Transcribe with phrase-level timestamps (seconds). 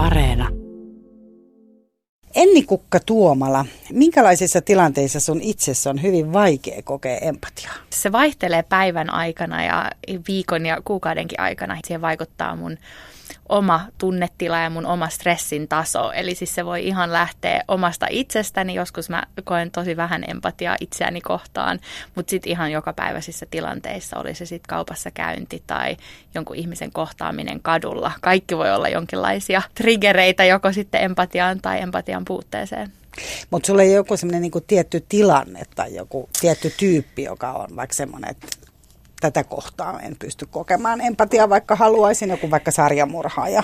[0.00, 0.48] Areena.
[2.34, 7.74] Enni Kukka Tuomala, minkälaisissa tilanteissa sun itsessä on hyvin vaikea kokea empatiaa?
[7.90, 9.90] Se vaihtelee päivän aikana ja
[10.28, 11.78] viikon ja kuukaudenkin aikana.
[11.86, 12.78] Siihen vaikuttaa mun
[13.50, 16.12] oma tunnetila ja mun oma stressin taso.
[16.12, 18.74] Eli siis se voi ihan lähteä omasta itsestäni.
[18.74, 21.80] Joskus mä koen tosi vähän empatiaa itseäni kohtaan,
[22.14, 25.96] mutta sitten ihan jokapäiväisissä tilanteissa, oli se sitten kaupassa käynti tai
[26.34, 28.12] jonkun ihmisen kohtaaminen kadulla.
[28.20, 32.92] Kaikki voi olla jonkinlaisia triggereitä joko sitten empatiaan tai empatian puutteeseen.
[33.50, 37.76] Mutta sulla ei ole joku semmoinen niinku tietty tilanne tai joku tietty tyyppi, joka on
[37.76, 38.46] vaikka semmoinen, että
[39.20, 43.62] tätä kohtaa en pysty kokemaan empatiaa, vaikka haluaisin joku vaikka sarjamurhaaja.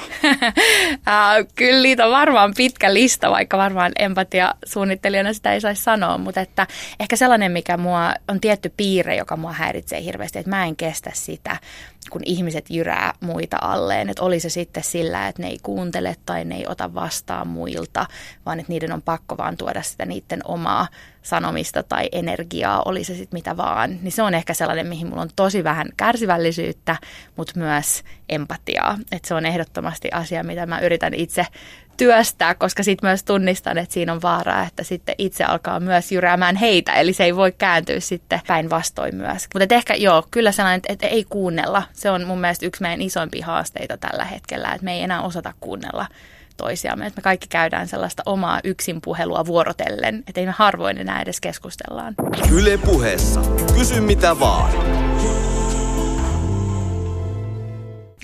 [1.55, 6.41] Kyllä niitä on varmaan pitkä lista, vaikka varmaan empatia suunnittelijana sitä ei saisi sanoa, mutta
[6.41, 6.67] että
[7.01, 11.11] ehkä sellainen, mikä mua on tietty piirre, joka mua häiritsee hirveästi, että mä en kestä
[11.15, 11.57] sitä,
[12.11, 14.11] kun ihmiset jyrää muita alleen.
[14.11, 18.07] Että oli se sitten sillä, että ne ei kuuntele tai ne ei ota vastaan muilta,
[18.47, 20.89] vaan että niiden on pakko vaan tuoda sitä niiden omaa
[21.27, 23.99] sanomista tai energiaa, oli se sitten mitä vaan.
[24.03, 26.97] Niin se on ehkä sellainen, mihin mulla on tosi vähän kärsivällisyyttä,
[27.37, 28.99] mutta myös empatiaa.
[29.13, 31.47] Että se on ehdottomasti asia, mitä mä yritän itse
[31.97, 36.57] työstää, koska sitten myös tunnistan, että siinä on vaaraa, että sitten itse alkaa myös jyräämään
[36.57, 39.47] heitä, eli se ei voi kääntyä sitten päinvastoin myös.
[39.55, 41.83] Mutta ehkä joo, kyllä sellainen, että ei kuunnella.
[41.93, 45.53] Se on mun mielestä yksi meidän isoimpia haasteita tällä hetkellä, että me ei enää osata
[45.61, 46.07] kuunnella
[46.57, 47.07] toisiamme.
[47.07, 51.41] Että me kaikki käydään sellaista omaa yksin puhelua vuorotellen, että ei me harvoin enää edes
[51.41, 52.15] keskustellaan.
[52.53, 53.41] Yle puheessa.
[53.75, 54.71] Kysy mitä vaan.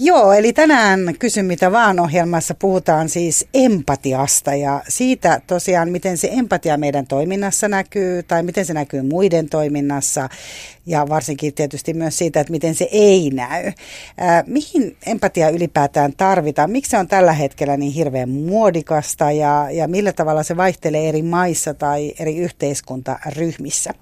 [0.00, 6.28] Joo, eli tänään Kysy mitä vaan ohjelmassa puhutaan siis empatiasta ja siitä tosiaan, miten se
[6.32, 10.28] empatia meidän toiminnassa näkyy tai miten se näkyy muiden toiminnassa
[10.86, 13.72] ja varsinkin tietysti myös siitä, että miten se ei näy.
[14.18, 16.70] Ää, mihin empatia ylipäätään tarvitaan?
[16.70, 21.22] Miksi se on tällä hetkellä niin hirveän muodikasta ja, ja millä tavalla se vaihtelee eri
[21.22, 23.94] maissa tai eri yhteiskuntaryhmissä?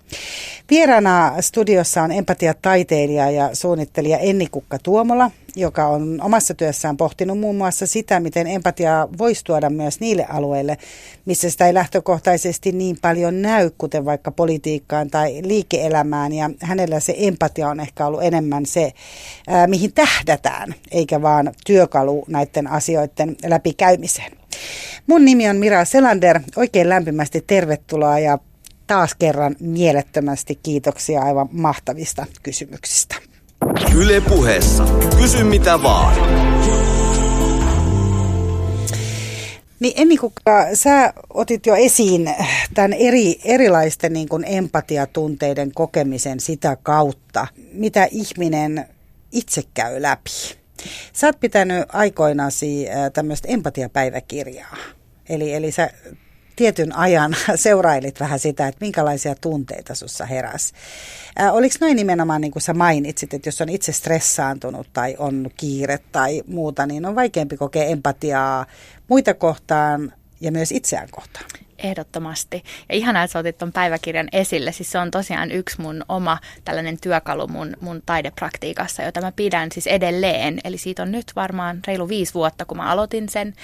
[0.70, 7.56] Vieraana studiossa on empatiataiteilija ja suunnittelija Enni Kukka Tuomola, joka on omassa työssään pohtinut muun
[7.56, 10.78] muassa sitä, miten empatiaa voisi tuoda myös niille alueille,
[11.25, 16.33] missä sitä ei lähtökohtaisesti niin paljon näy, kuten vaikka politiikkaan tai liike-elämään.
[16.33, 18.93] Ja hänellä se empatia on ehkä ollut enemmän se,
[19.47, 24.33] ää, mihin tähdätään, eikä vaan työkalu näiden asioiden läpikäymiseen.
[25.06, 26.41] Mun nimi on Mira Selander.
[26.56, 28.39] Oikein lämpimästi tervetuloa ja
[28.87, 33.29] taas kerran mielettömästi kiitoksia aivan mahtavista kysymyksistä.
[33.97, 34.84] Yle puheessa.
[35.19, 36.15] Kysy mitä vaan.
[39.81, 42.34] Niin Emmi Kukka, sä otit jo esiin
[42.75, 48.87] tämän eri, erilaisten niin kuin empatiatunteiden kokemisen sitä kautta, mitä ihminen
[49.32, 50.31] itse käy läpi.
[51.12, 54.77] Sä oot pitänyt aikoinasi tämmöistä empatiapäiväkirjaa.
[55.28, 55.91] Eli, eli sä
[56.60, 60.75] tietyn ajan seurailit vähän sitä, että minkälaisia tunteita sussa heräsi.
[61.41, 65.50] Äh, oliko noin nimenomaan niin kuin sä mainitsit, että jos on itse stressaantunut tai on
[65.56, 68.66] kiire tai muuta, niin on vaikeampi kokea empatiaa
[69.09, 71.47] muita kohtaan ja myös itseään kohtaan?
[71.82, 72.64] Ehdottomasti.
[72.88, 74.72] Ja ihanaa, että sä otit tuon päiväkirjan esille.
[74.72, 79.72] Siis se on tosiaan yksi mun oma tällainen työkalu mun, mun taidepraktiikassa, jota mä pidän
[79.72, 80.60] siis edelleen.
[80.64, 83.54] Eli siitä on nyt varmaan reilu viisi vuotta, kun mä aloitin sen.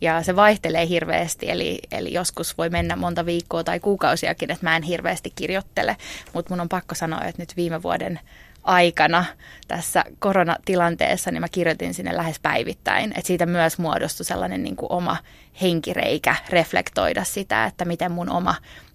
[0.00, 4.76] Ja se vaihtelee hirveästi, eli, eli joskus voi mennä monta viikkoa tai kuukausiakin, että mä
[4.76, 5.96] en hirveästi kirjoittele.
[6.32, 8.20] Mutta mun on pakko sanoa, että nyt viime vuoden
[8.66, 9.24] aikana
[9.68, 13.10] tässä koronatilanteessa, niin mä kirjoitin sinne lähes päivittäin.
[13.10, 15.16] Että siitä myös muodostui sellainen niin kuin oma
[15.62, 18.54] henkireikä reflektoida sitä, että miten mun oma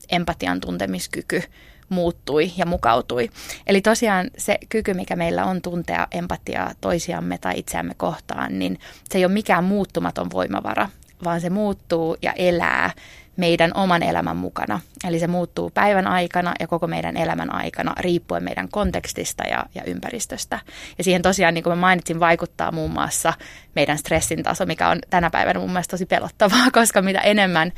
[0.10, 1.44] empatian tuntemiskyky
[1.90, 3.30] muuttui ja mukautui.
[3.68, 8.80] Eli tosiaan se kyky, mikä meillä on tuntea empatiaa toisiamme tai itseämme kohtaan, niin
[9.10, 10.90] se ei ole mikään muuttumaton voimavara,
[11.24, 12.92] vaan se muuttuu ja elää
[13.38, 14.80] meidän oman elämän mukana.
[15.08, 19.84] Eli se muuttuu päivän aikana ja koko meidän elämän aikana riippuen meidän kontekstista ja, ja
[19.84, 20.60] ympäristöstä.
[20.98, 23.34] Ja siihen tosiaan, niin kuin mä mainitsin, vaikuttaa muun muassa
[23.76, 27.72] meidän stressin taso, mikä on tänä päivänä mun mielestä tosi pelottavaa, koska mitä enemmän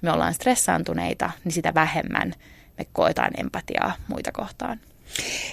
[0.00, 2.34] me ollaan stressaantuneita, niin sitä vähemmän
[2.78, 4.80] me koetaan empatiaa muita kohtaan.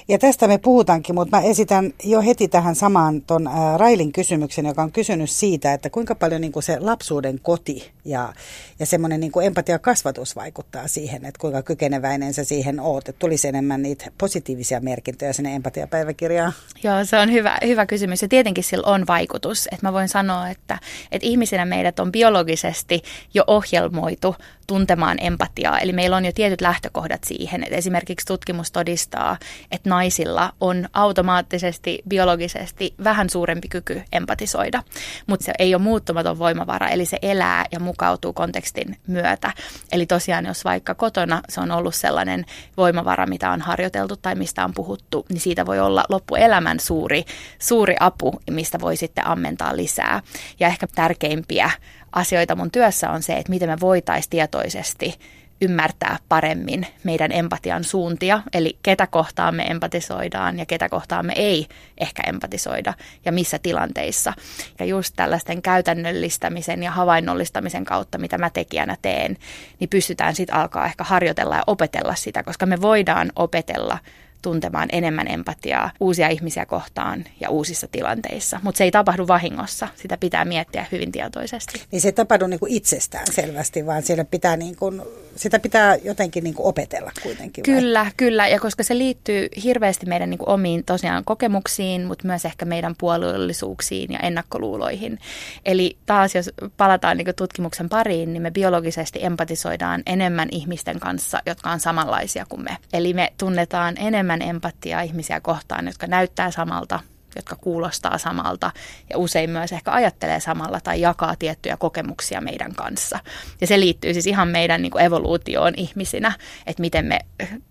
[0.07, 4.83] Ja tästä me puhutaankin, mutta mä esitän jo heti tähän samaan ton Railin kysymyksen, joka
[4.83, 8.33] on kysynyt siitä, että kuinka paljon niin kuin se lapsuuden koti ja,
[8.79, 13.09] ja semmoinen niin empatiakasvatus vaikuttaa siihen, että kuinka kykeneväinen sä siihen oot.
[13.09, 16.53] Että tulisi enemmän niitä positiivisia merkintöjä sinne empatiapäiväkirjaan.
[16.83, 19.67] Joo, se on hyvä, hyvä kysymys ja tietenkin sillä on vaikutus.
[19.71, 20.79] Että mä voin sanoa, että,
[21.11, 23.01] että ihmisinä meidät on biologisesti
[23.33, 24.35] jo ohjelmoitu
[24.67, 25.79] tuntemaan empatiaa.
[25.79, 29.37] Eli meillä on jo tietyt lähtökohdat siihen, että esimerkiksi tutkimus todistaa,
[29.71, 34.83] että naisilla on automaattisesti, biologisesti vähän suurempi kyky empatisoida,
[35.27, 39.51] mutta se ei ole muuttumaton voimavara, eli se elää ja mukautuu kontekstin myötä.
[39.91, 42.45] Eli tosiaan, jos vaikka kotona se on ollut sellainen
[42.77, 47.25] voimavara, mitä on harjoiteltu tai mistä on puhuttu, niin siitä voi olla loppuelämän suuri,
[47.59, 50.21] suuri apu, mistä voi sitten ammentaa lisää.
[50.59, 51.71] Ja ehkä tärkeimpiä
[52.11, 55.19] asioita mun työssä on se, että miten me voitaisiin tietoisesti
[55.61, 61.67] ymmärtää paremmin meidän empatian suuntia, eli ketä kohtaan me empatisoidaan ja ketä kohtaan me ei
[61.97, 62.93] ehkä empatisoida
[63.25, 64.33] ja missä tilanteissa.
[64.79, 69.37] Ja just tällaisten käytännöllistämisen ja havainnollistamisen kautta, mitä mä tekijänä teen,
[69.79, 73.97] niin pystytään sitten alkaa ehkä harjoitella ja opetella sitä, koska me voidaan opetella
[74.45, 78.59] tuntemaan enemmän empatiaa uusia ihmisiä kohtaan ja uusissa tilanteissa.
[78.63, 81.81] Mutta se ei tapahdu vahingossa, sitä pitää miettiä hyvin tietoisesti.
[81.91, 85.01] Niin se ei tapahdu niin kuin itsestään selvästi, vaan siellä pitää niin kuin,
[85.35, 87.63] sitä pitää jotenkin niin kuin opetella kuitenkin.
[87.63, 88.11] Kyllä, vai?
[88.17, 88.47] kyllä.
[88.47, 92.95] Ja koska se liittyy hirveästi meidän niin kuin omiin tosiaan kokemuksiin, mutta myös ehkä meidän
[92.97, 95.19] puolueellisuuksiin ja ennakkoluuloihin.
[95.65, 101.39] Eli taas jos palataan niin kuin tutkimuksen pariin, niin me biologisesti empatisoidaan enemmän ihmisten kanssa,
[101.45, 102.77] jotka on samanlaisia kuin me.
[102.93, 106.99] Eli me tunnetaan enemmän enemmän empatiaa ihmisiä kohtaan, jotka näyttää samalta,
[107.35, 108.71] jotka kuulostaa samalta
[109.09, 113.19] ja usein myös ehkä ajattelee samalla tai jakaa tiettyjä kokemuksia meidän kanssa.
[113.61, 116.33] Ja se liittyy siis ihan meidän niin kuin evoluutioon ihmisinä,
[116.67, 117.19] että miten me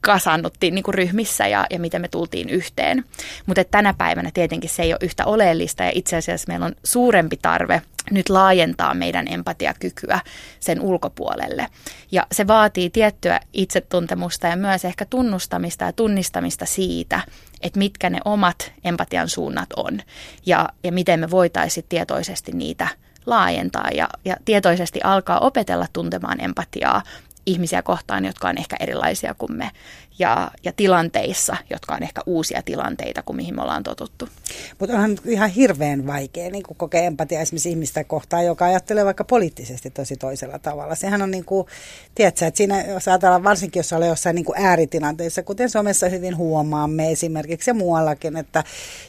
[0.00, 3.04] kasannuttiin niin kuin ryhmissä ja, ja miten me tultiin yhteen.
[3.46, 7.38] Mutta tänä päivänä tietenkin se ei ole yhtä oleellista ja itse asiassa meillä on suurempi
[7.42, 10.20] tarve– nyt laajentaa meidän empatiakykyä
[10.60, 11.66] sen ulkopuolelle.
[12.12, 17.20] Ja se vaatii tiettyä itsetuntemusta ja myös ehkä tunnustamista ja tunnistamista siitä,
[17.60, 20.00] että mitkä ne omat empatian suunnat on
[20.46, 22.88] ja, ja miten me voitaisiin tietoisesti niitä
[23.26, 27.02] laajentaa ja, ja tietoisesti alkaa opetella tuntemaan empatiaa
[27.46, 29.70] ihmisiä kohtaan, jotka on ehkä erilaisia kuin me
[30.18, 34.28] ja, ja tilanteissa, jotka on ehkä uusia tilanteita kuin mihin me ollaan totuttu.
[34.78, 39.90] Mutta onhan ihan hirveän vaikea niin kokea empatia esimerkiksi ihmistä kohtaan, joka ajattelee vaikka poliittisesti
[39.90, 40.94] tosi toisella tavalla.
[40.94, 41.66] Sehän on niin kuin,
[42.14, 47.12] tiedätkö, että siinä ajatellaan varsinkin, jos ollaan jossain niin kuin ääritilanteissa, kuten somessa hyvin huomaamme
[47.12, 48.64] esimerkiksi ja muuallakin, että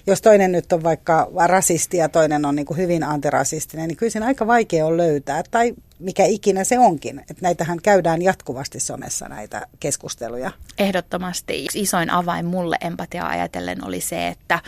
[0.07, 4.09] jos toinen nyt on vaikka rasisti ja toinen on niin kuin hyvin antirasistinen, niin kyllä
[4.09, 7.19] siinä aika vaikea on löytää tai mikä ikinä se onkin.
[7.19, 10.51] Että näitähän käydään jatkuvasti somessa näitä keskusteluja.
[10.77, 14.59] Ehdottomasti isoin avain mulle empatiaa ajatellen oli se, että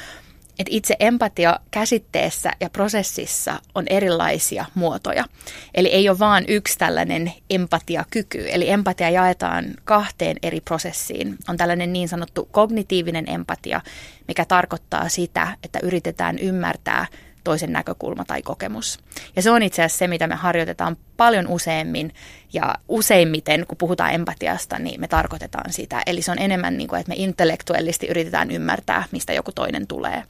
[0.59, 5.25] että itse empatia käsitteessä ja prosessissa on erilaisia muotoja.
[5.74, 8.45] Eli ei ole vain yksi tällainen empatiakyky.
[8.50, 11.38] Eli empatia jaetaan kahteen eri prosessiin.
[11.50, 13.81] On tällainen niin sanottu kognitiivinen empatia,
[14.27, 17.06] mikä tarkoittaa sitä, että yritetään ymmärtää
[17.48, 19.00] toisen näkökulma tai kokemus.
[19.36, 22.14] Ja se on itse asiassa se, mitä me harjoitetaan paljon useammin
[22.54, 26.02] ja useimmiten, kun puhutaan empatiasta, niin me tarkoitetaan sitä.
[26.06, 30.24] Eli se on enemmän niin kuin, että me intellektuellisesti yritetään ymmärtää, mistä joku toinen tulee.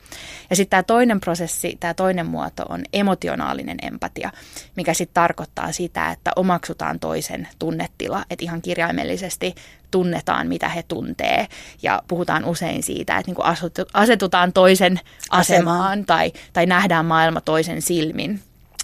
[0.50, 4.32] Ja sitten tämä toinen prosessi, tämä toinen muoto on emotionaalinen empatia,
[4.76, 9.56] mikä sitten tarkoittaa sitä, että omaksutaan toisen tunnetila, että ihan kirjaimellisesti
[9.92, 11.48] tunnetaan, mitä he tuntee.
[11.82, 13.48] Ja puhutaan usein siitä, että niin kuin
[13.94, 15.00] asetutaan toisen
[15.30, 18.42] asemaan tai, tai nähdään maailma toisen silmin.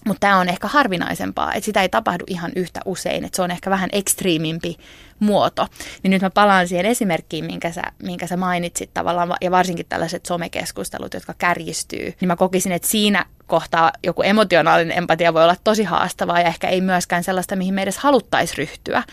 [0.08, 3.52] Mutta tämä on ehkä harvinaisempaa, että sitä ei tapahdu ihan yhtä usein, että se on
[3.52, 4.78] ehkä vähän ekstriimimpi
[5.20, 5.68] muoto.
[6.04, 10.26] Niin nyt mä palaan siihen esimerkkiin, minkä sä, minkä sä mainitsit tavallaan, ja varsinkin tällaiset
[10.26, 15.84] somekeskustelut, jotka kärjistyy, niin mä kokisin, että siinä kohtaa joku emotionaalinen empatia voi olla tosi
[15.84, 19.04] haastavaa ja ehkä ei myöskään sellaista, mihin me edes haluttaisiin ryhtyä.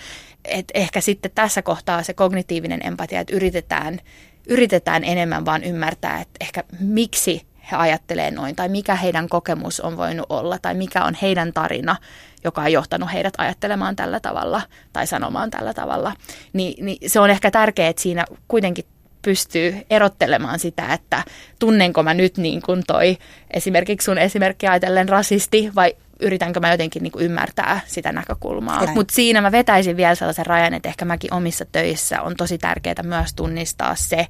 [0.45, 4.01] Et ehkä sitten tässä kohtaa se kognitiivinen empatia, että yritetään,
[4.49, 9.97] yritetään enemmän vaan ymmärtää, että ehkä miksi he ajattelee noin, tai mikä heidän kokemus on
[9.97, 11.97] voinut olla, tai mikä on heidän tarina,
[12.45, 14.63] joka on johtanut heidät ajattelemaan tällä tavalla
[14.93, 16.13] tai sanomaan tällä tavalla.
[16.53, 18.85] Ni, niin se on ehkä tärkeää, että siinä kuitenkin
[19.23, 21.25] pystyy erottelemaan sitä, että
[21.59, 23.19] tunnenko mä nyt niin kuin toi
[23.51, 28.87] esimerkiksi sun esimerkki ajatellen rasisti vai yritänkö mä jotenkin niin kuin ymmärtää sitä näkökulmaa.
[28.95, 33.03] Mutta siinä mä vetäisin vielä sellaisen rajan, että ehkä mäkin omissa töissä on tosi tärkeää
[33.03, 34.27] myös tunnistaa se,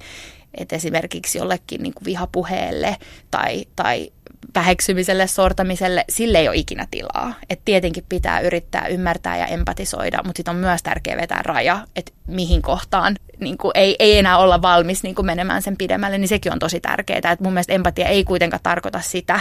[0.55, 2.97] että esimerkiksi jollekin niin kuin vihapuheelle
[3.31, 4.11] tai, tai
[4.55, 7.35] väheksymiselle, sortamiselle, sille ei ole ikinä tilaa.
[7.51, 12.13] Et tietenkin pitää yrittää ymmärtää ja empatisoida, mutta sitten on myös tärkeää vetää raja, että
[12.27, 16.29] mihin kohtaan niin kuin ei, ei enää olla valmis niin kuin menemään sen pidemmälle, niin
[16.29, 17.33] sekin on tosi tärkeää.
[17.33, 19.41] Et mun mielestä empatia ei kuitenkaan tarkoita sitä,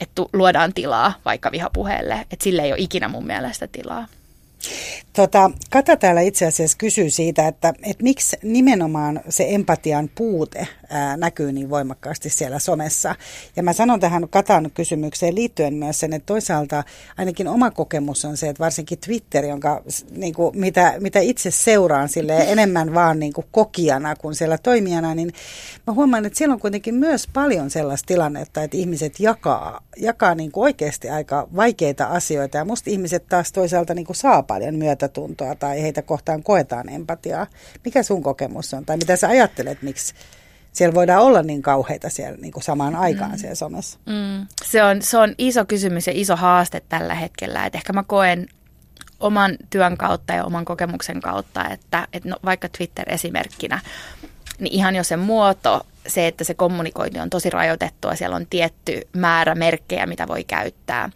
[0.00, 4.06] että luodaan tilaa vaikka vihapuheelle, että sille ei ole ikinä mun mielestä tilaa.
[5.12, 11.16] Tota, Kata täällä itse asiassa kysyy siitä, että, että miksi nimenomaan se empatian puute ää,
[11.16, 13.14] näkyy niin voimakkaasti siellä somessa.
[13.56, 16.84] Ja mä sanon tähän Katan kysymykseen liittyen myös sen, että toisaalta
[17.16, 22.08] ainakin oma kokemus on se, että varsinkin Twitter, jonka, niin kuin, mitä, mitä itse seuraan
[22.08, 25.32] sille enemmän vaan niin kuin kokijana kuin siellä toimijana, niin
[25.86, 30.52] mä huomaan, että siellä on kuitenkin myös paljon sellaista tilannetta, että ihmiset jakaa, jakaa niin
[30.52, 32.58] kuin oikeasti aika vaikeita asioita.
[32.58, 37.46] Ja musta ihmiset taas toisaalta niin kuin saa paljon myötätuntoa tai heitä kohtaan koetaan empatiaa.
[37.84, 38.84] Mikä sun kokemus on?
[38.84, 40.14] Tai mitä sä ajattelet, miksi
[40.72, 43.38] siellä voidaan olla niin kauheita siellä niin kuin samaan aikaan mm.
[43.38, 43.98] siellä somessa?
[44.06, 44.46] Mm.
[44.64, 47.66] Se, on, se on iso kysymys ja iso haaste tällä hetkellä.
[47.66, 48.48] Et ehkä mä koen
[49.20, 53.80] oman työn kautta ja oman kokemuksen kautta, että, että no, vaikka Twitter esimerkkinä,
[54.58, 59.00] niin ihan jo se muoto, se, että se kommunikointi on tosi rajoitettua, siellä on tietty
[59.12, 61.10] määrä merkkejä, mitä voi käyttää,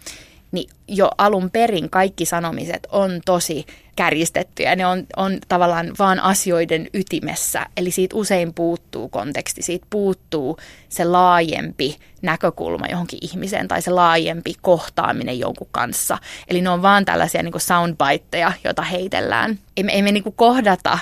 [0.52, 3.66] niin jo alun perin kaikki sanomiset on tosi
[3.96, 4.76] kärjistettyjä.
[4.76, 7.66] Ne on, on tavallaan vaan asioiden ytimessä.
[7.76, 14.54] Eli siitä usein puuttuu konteksti, siitä puuttuu se laajempi näkökulma johonkin ihmiseen tai se laajempi
[14.60, 16.18] kohtaaminen jonkun kanssa.
[16.48, 19.58] Eli ne on vaan tällaisia niin soundbiteja, joita heitellään.
[19.76, 20.98] Ei me, ei me niin kohdata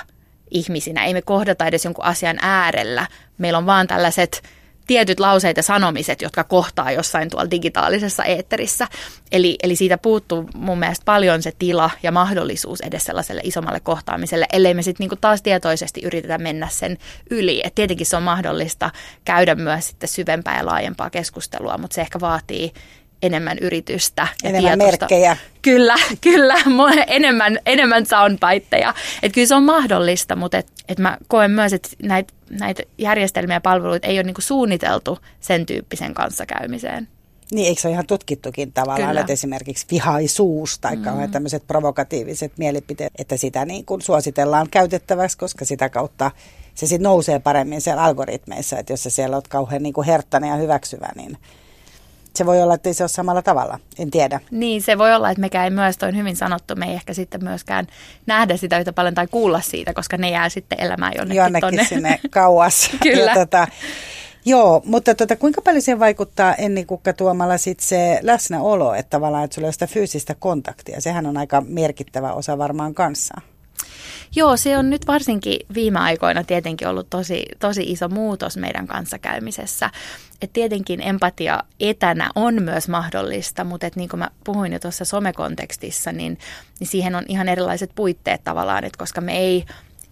[0.51, 3.07] ihmisinä, ei me kohdata edes jonkun asian äärellä.
[3.37, 4.43] Meillä on vaan tällaiset
[4.89, 8.87] tietyt lauseet ja sanomiset, jotka kohtaa jossain tuolla digitaalisessa eetterissä.
[9.31, 14.45] Eli, eli siitä puuttuu mun mielestä paljon se tila ja mahdollisuus edes sellaiselle isommalle kohtaamiselle,
[14.53, 16.97] ellei me sitten niinku taas tietoisesti yritetä mennä sen
[17.31, 17.61] yli.
[17.63, 18.91] Et tietenkin se on mahdollista
[19.25, 22.73] käydä myös sitten syvempää ja laajempaa keskustelua, mutta se ehkä vaatii
[23.23, 25.05] enemmän yritystä ja enemmän tietosta.
[25.05, 25.37] merkkejä.
[25.61, 26.55] Kyllä, kyllä,
[27.07, 28.93] enemmän, enemmän soundbiteja.
[29.23, 33.55] Että kyllä se on mahdollista, mutta et, et mä koen myös, että näitä näit järjestelmiä
[33.55, 37.07] ja palveluita ei ole niinku suunniteltu sen tyyppisen kanssakäymiseen.
[37.51, 39.21] Niin, eikö se ole ihan tutkittukin tavallaan, Kyllä.
[39.21, 41.31] että esimerkiksi vihaisuus tai mm.
[41.31, 46.31] tämmöiset provokatiiviset mielipiteet, että sitä niin kuin suositellaan käytettäväksi, koska sitä kautta
[46.75, 50.49] se sitten nousee paremmin siellä algoritmeissa, että jos sä siellä oot kauhean niin kuin herttäinen
[50.49, 51.37] ja hyväksyvä, niin
[52.39, 54.39] se voi olla, että ei se ole samalla tavalla, en tiedä.
[54.51, 57.43] Niin, se voi olla, että mekään ei myös, toi hyvin sanottu, me ei ehkä sitten
[57.43, 57.87] myöskään
[58.25, 61.85] nähdä sitä yhtä paljon tai kuulla siitä, koska ne jää sitten elämään jonnekin, jonnekin tonne.
[61.85, 62.89] sinne kauas.
[63.03, 63.31] Kyllä.
[63.31, 63.67] Ja tota,
[64.45, 69.43] Joo, mutta tota, kuinka paljon siihen vaikuttaa Enni Kukka Tuomalla sit se läsnäolo, että tavallaan,
[69.43, 71.01] että sulla on sitä fyysistä kontaktia.
[71.01, 73.41] Sehän on aika merkittävä osa varmaan kanssa.
[74.35, 79.89] Joo, se on nyt varsinkin viime aikoina tietenkin ollut tosi, tosi iso muutos meidän kanssakäymisessä.
[80.41, 85.05] Et tietenkin empatia etänä on myös mahdollista, mutta et niin kuin mä puhuin jo tuossa
[85.05, 86.37] somekontekstissa, niin,
[86.79, 89.65] niin siihen on ihan erilaiset puitteet tavallaan, että koska me ei,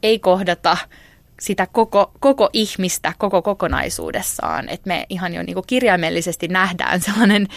[0.04, 0.77] ei kohdata–
[1.41, 7.48] sitä koko, koko ihmistä koko kokonaisuudessaan, että me ihan jo niin kirjaimellisesti nähdään sellainen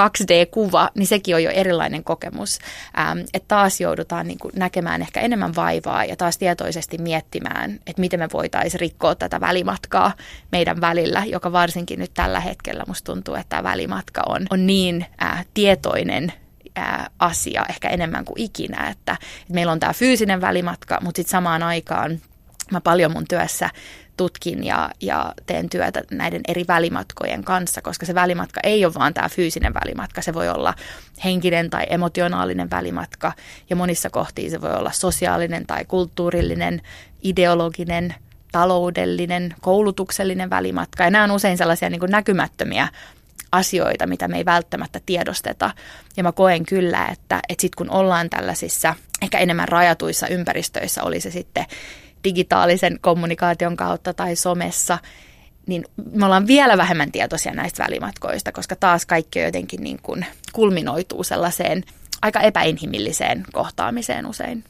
[0.00, 2.58] 2D-kuva, niin sekin on jo erilainen kokemus.
[2.98, 8.20] Ähm, että taas joudutaan niin näkemään ehkä enemmän vaivaa ja taas tietoisesti miettimään, että miten
[8.20, 10.12] me voitaisiin rikkoa tätä välimatkaa
[10.52, 15.06] meidän välillä, joka varsinkin nyt tällä hetkellä musta tuntuu, että tämä välimatka on, on niin
[15.22, 16.32] äh, tietoinen
[16.78, 21.30] äh, asia ehkä enemmän kuin ikinä, että, että meillä on tämä fyysinen välimatka, mutta sitten
[21.30, 22.18] samaan aikaan–
[22.70, 23.70] Mä paljon mun työssä
[24.16, 29.14] tutkin ja, ja teen työtä näiden eri välimatkojen kanssa, koska se välimatka ei ole vaan
[29.14, 30.22] tämä fyysinen välimatka.
[30.22, 30.74] Se voi olla
[31.24, 33.32] henkinen tai emotionaalinen välimatka
[33.70, 36.82] ja monissa kohtiin se voi olla sosiaalinen tai kulttuurillinen,
[37.22, 38.14] ideologinen,
[38.52, 41.04] taloudellinen, koulutuksellinen välimatka.
[41.04, 42.88] Ja nämä on usein sellaisia niin kuin näkymättömiä
[43.52, 45.70] asioita, mitä me ei välttämättä tiedosteta.
[46.16, 51.20] Ja mä koen kyllä, että, että sitten kun ollaan tällaisissa ehkä enemmän rajatuissa ympäristöissä, oli
[51.20, 51.66] se sitten
[52.24, 54.98] digitaalisen kommunikaation kautta tai somessa,
[55.66, 61.24] niin me ollaan vielä vähemmän tietoisia näistä välimatkoista, koska taas kaikki jotenkin niin kuin kulminoituu
[61.24, 61.84] sellaiseen
[62.22, 64.64] aika epäinhimilliseen kohtaamiseen usein.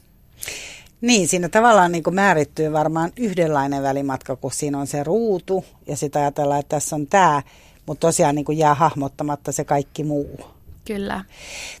[1.01, 5.97] Niin, siinä tavallaan niin kuin määrittyy varmaan yhdenlainen välimatka, kun siinä on se ruutu ja
[5.97, 7.41] sitä ajatellaan, että tässä on tämä,
[7.85, 10.39] mutta tosiaan niin kuin jää hahmottamatta se kaikki muu.
[10.85, 11.23] Kyllä.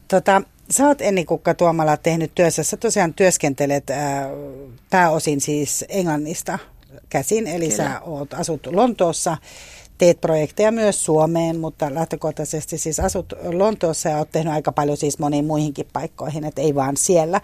[0.07, 2.63] Tota, Sä oot Enni Kukka Tuomala tehnyt työssä.
[2.63, 4.29] Sä tosiaan työskentelet ää, äh,
[4.89, 6.59] pääosin siis Englannista
[7.09, 7.77] käsin, eli Kyllä.
[7.77, 9.37] sä oot, asut Lontoossa,
[9.99, 15.19] teet projekteja myös Suomeen, mutta lähtökohtaisesti siis asut Lontoossa ja oot tehnyt aika paljon siis
[15.19, 17.41] moniin muihinkin paikkoihin, että ei vaan siellä.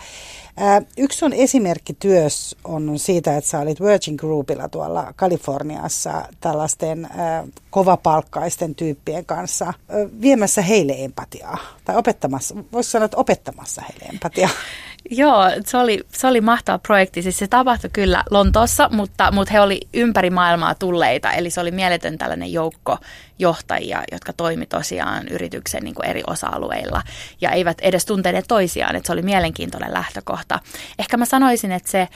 [0.58, 7.48] Ää, yksi sun esimerkkityös on siitä, että sä olit Virgin Groupilla tuolla Kaliforniassa tällaisten ää,
[7.70, 9.74] kovapalkkaisten tyyppien kanssa ää,
[10.22, 14.50] viemässä heille empatiaa tai opettamassa, voisi sanoa, että opettamassa heille empatiaa.
[15.12, 17.22] Joo, se oli, se oli mahtava projekti.
[17.22, 21.32] Siis se tapahtui kyllä Lontoossa, mutta, mutta he oli ympäri maailmaa tulleita.
[21.32, 22.98] Eli se oli mieletön tällainen joukko
[23.40, 27.02] johtajia, jotka toimi tosiaan yrityksen niin kuin eri osa-alueilla
[27.42, 28.96] ja eivät edes tunteneet toisiaan.
[28.96, 30.60] Että se oli mielenkiintoinen lähtökohta.
[31.00, 32.08] Ehkä mä sanoisin, että se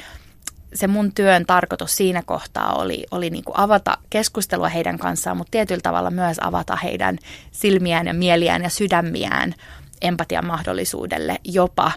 [0.74, 5.52] se mun työn tarkoitus siinä kohtaa oli, oli niin kuin avata keskustelua heidän kanssaan, mutta
[5.52, 7.18] tietyllä tavalla myös avata heidän
[7.52, 9.56] silmiään ja mieliään ja sydämiään
[10.02, 11.92] empatian mahdollisuudelle jopa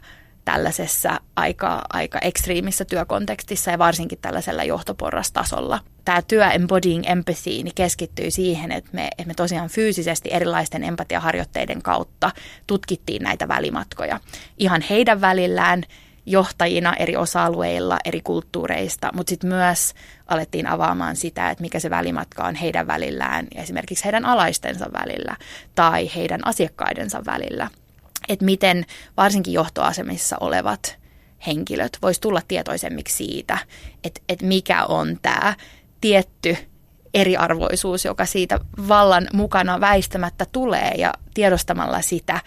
[0.45, 5.81] tällaisessa aika, aika ekstriimissä työkontekstissa ja varsinkin tällaisella johtoporrastasolla.
[6.05, 11.83] Tämä työ Embodying Empathy niin keskittyy siihen, että me, että me tosiaan fyysisesti erilaisten empatiaharjoitteiden
[11.83, 12.31] kautta
[12.67, 14.21] tutkittiin näitä välimatkoja.
[14.59, 15.83] Ihan heidän välillään
[16.27, 19.95] johtajina eri osa-alueilla, eri kulttuureista, mutta sitten myös
[20.27, 25.37] alettiin avaamaan sitä, että mikä se välimatka on heidän välillään, esimerkiksi heidän alaistensa välillä
[25.75, 27.69] tai heidän asiakkaidensa välillä.
[28.33, 28.85] Että miten
[29.17, 30.99] varsinkin johtoasemissa olevat
[31.47, 33.59] henkilöt vois tulla tietoisemmiksi siitä,
[34.05, 35.55] että, että mikä on tämä
[36.01, 36.57] tietty
[37.15, 42.41] eriarvoisuus, joka siitä vallan mukana väistämättä tulee ja tiedostamalla sitä,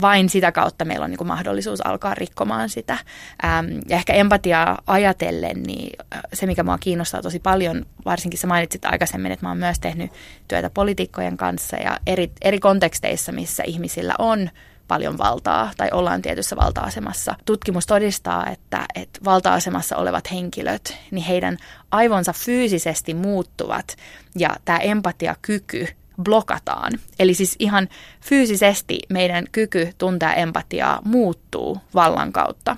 [0.00, 2.98] vain sitä kautta meillä on niin mahdollisuus alkaa rikkomaan sitä.
[3.44, 8.46] Ähm, ja ehkä empatiaa ajatellen, niin äh, se mikä mua kiinnostaa tosi paljon, varsinkin sä
[8.46, 10.10] mainitsit aikaisemmin, että mä oon myös tehnyt
[10.48, 14.50] työtä poliitikkojen kanssa ja eri, eri konteksteissa, missä ihmisillä on
[14.90, 17.34] paljon valtaa tai ollaan tietyssä valta-asemassa.
[17.44, 21.56] Tutkimus todistaa, että, että valta-asemassa olevat henkilöt, niin heidän
[21.90, 23.96] aivonsa fyysisesti muuttuvat
[24.38, 25.86] ja tämä empatiakyky
[26.22, 26.92] blokataan.
[27.18, 27.88] Eli siis ihan
[28.20, 32.76] fyysisesti meidän kyky tuntea empatiaa muuttuu vallan kautta.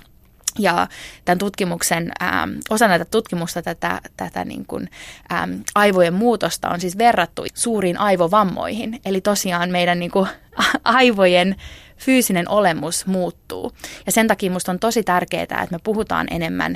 [0.59, 0.87] Ja
[1.25, 4.89] tämän tutkimuksen, ähm, osa näitä tutkimusta tätä, tätä niin kuin,
[5.33, 9.01] ähm, aivojen muutosta on siis verrattu suuriin aivovammoihin.
[9.05, 10.27] Eli tosiaan meidän niin kuin,
[10.83, 11.55] aivojen
[11.97, 13.71] fyysinen olemus muuttuu.
[14.05, 16.75] Ja sen takia minusta on tosi tärkeää, että me puhutaan enemmän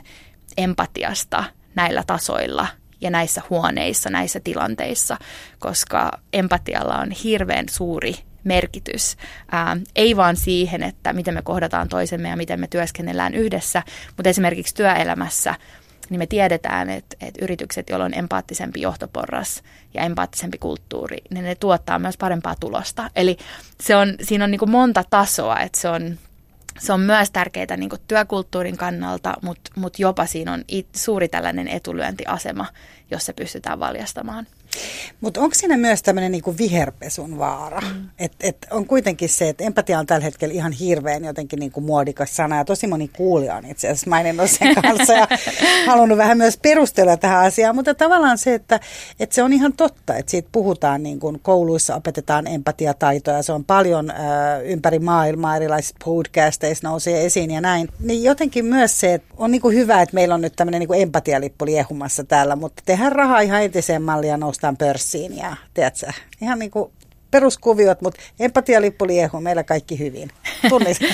[0.58, 1.44] empatiasta
[1.76, 2.68] näillä tasoilla
[3.02, 5.18] ja näissä huoneissa, näissä tilanteissa,
[5.60, 9.18] koska empatialla on hirveän suuri merkitys.
[9.52, 13.84] Ää, ei vaan siihen, että miten me kohdataan toisemme ja miten me työskennellään yhdessä,
[14.18, 15.56] mutta esimerkiksi työelämässä
[16.10, 19.64] niin me tiedetään, että, että yritykset, joilla on empaattisempi johtoporras
[19.94, 23.10] ja empaattisempi kulttuuri, niin ne tuottaa myös parempaa tulosta.
[23.16, 23.38] Eli
[23.82, 26.18] se on, siinä on niin kuin monta tasoa, että se on
[26.80, 31.68] se on myös tärkeää niin työkulttuurin kannalta, mutta mut jopa siinä on it, suuri tällainen
[31.68, 32.66] etulyöntiasema,
[33.12, 34.48] jos se pystytään valjastamaan.
[35.22, 37.82] Mutta onko siinä myös tämmöinen niinku viherpesun vaara?
[37.82, 38.10] Mm.
[38.20, 42.36] Et, et on kuitenkin se, että empatia on tällä hetkellä ihan hirveän jotenkin niinku muodikas
[42.36, 45.28] sana ja tosi moni kuulija on itse asiassa maininnut sen kanssa ja
[45.88, 48.80] halunnut vähän myös perustella tähän asiaan, mutta tavallaan se, että,
[49.20, 53.66] että se on ihan totta, että siitä puhutaan niin kuin kouluissa opetetaan empatiataitoja, se on
[53.66, 54.18] paljon äh,
[54.64, 57.90] ympäri maailmaa erilaisissa podcasteissa nousee esiin ja näin.
[58.00, 60.88] Niin jotenkin myös se, että on niin kuin hyvä, että meillä on nyt tämmöinen niin
[60.88, 66.12] kuin empatialippu liehumassa täällä, mutta tehdään rahaa ihan entiseen malliin ja noustaan pörssiin ja tiedätkö,
[66.42, 66.92] ihan niin kuin
[67.32, 70.30] peruskuviot, mutta empatialippu liehu, meillä kaikki hyvin.
[70.70, 71.10] Tunnistan.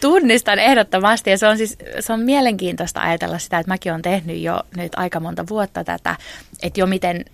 [0.00, 4.40] Tunnistan ehdottomasti ja se on, siis, se on mielenkiintoista ajatella sitä, että mäkin olen tehnyt
[4.40, 6.16] jo nyt aika monta vuotta tätä,
[6.62, 7.24] että jo miten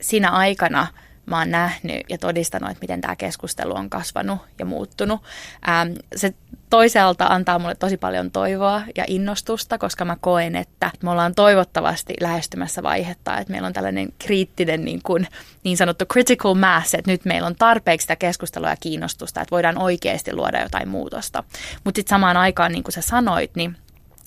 [0.00, 0.86] siinä aikana–
[1.26, 5.22] mä oon nähnyt ja todistanut, että miten tämä keskustelu on kasvanut ja muuttunut.
[5.68, 6.34] Ähm, se
[6.70, 12.14] toisaalta antaa mulle tosi paljon toivoa ja innostusta, koska mä koen, että me ollaan toivottavasti
[12.20, 15.28] lähestymässä vaihetta, että meillä on tällainen kriittinen niin, kuin,
[15.64, 19.78] niin sanottu critical mass, että nyt meillä on tarpeeksi sitä keskustelua ja kiinnostusta, että voidaan
[19.78, 21.44] oikeasti luoda jotain muutosta.
[21.84, 23.76] Mutta sitten samaan aikaan, niin kuin sä sanoit, niin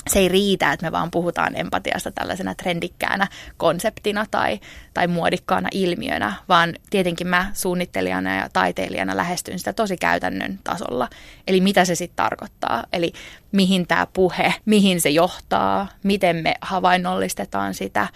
[0.09, 4.59] se ei riitä, että me vaan puhutaan empatiasta tällaisena trendikkäänä konseptina tai,
[4.93, 11.09] tai muodikkaana ilmiönä, vaan tietenkin mä suunnittelijana ja taiteilijana lähestyn sitä tosi käytännön tasolla.
[11.47, 13.13] Eli mitä se sitten tarkoittaa, eli
[13.51, 18.07] mihin tämä puhe, mihin se johtaa, miten me havainnollistetaan sitä.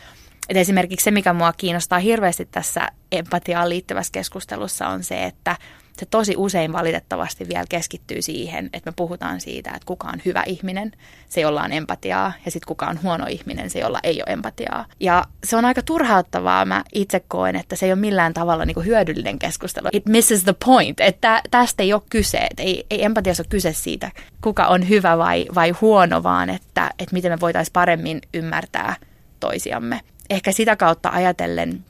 [0.50, 5.56] Et esimerkiksi se, mikä mua kiinnostaa hirveästi tässä empatiaan liittyvässä keskustelussa on se, että–
[6.00, 10.44] se tosi usein valitettavasti vielä keskittyy siihen, että me puhutaan siitä, että kuka on hyvä
[10.46, 10.92] ihminen,
[11.30, 14.86] se jolla on empatiaa, ja sitten kuka on huono ihminen, se jolla ei ole empatiaa.
[15.00, 18.86] Ja se on aika turhauttavaa, mä itse koen, että se ei ole millään tavalla niin
[18.86, 19.88] hyödyllinen keskustelu.
[19.92, 23.74] It misses the point, että tästä ei ole kyse, että ei, ei empatiassa ole kyse
[23.74, 28.96] siitä, kuka on hyvä vai, vai huono, vaan että, että miten me voitaisiin paremmin ymmärtää
[29.40, 30.02] toisiamme.
[30.30, 31.86] Ehkä sitä kautta ajatellen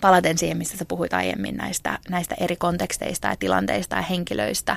[0.00, 4.76] palaten siihen, missä sä puhuit aiemmin näistä, näistä eri konteksteista ja tilanteista ja henkilöistä.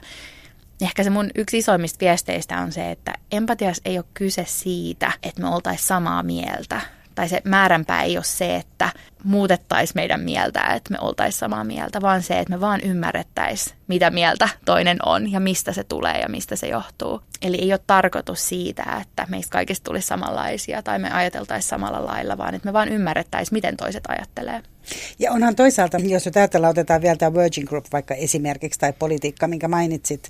[0.82, 5.42] Ehkä se mun yksi isoimmista viesteistä on se, että empatias ei ole kyse siitä, että
[5.42, 6.82] me oltaisiin samaa mieltä.
[7.16, 8.90] Tai se määränpää ei ole se, että
[9.24, 14.10] muutettaisiin meidän mieltä, että me oltaisiin samaa mieltä, vaan se, että me vaan ymmärrettäisiin, mitä
[14.10, 17.22] mieltä toinen on ja mistä se tulee ja mistä se johtuu.
[17.42, 22.38] Eli ei ole tarkoitus siitä, että meistä kaikista tulisi samanlaisia tai me ajateltaisiin samalla lailla,
[22.38, 24.62] vaan että me vaan ymmärrettäisiin, miten toiset ajattelee.
[25.20, 29.48] Ja onhan toisaalta, jos nyt ajatellaan, otetaan vielä tämä Virgin Group vaikka esimerkiksi tai politiikka,
[29.48, 30.30] minkä mainitsit,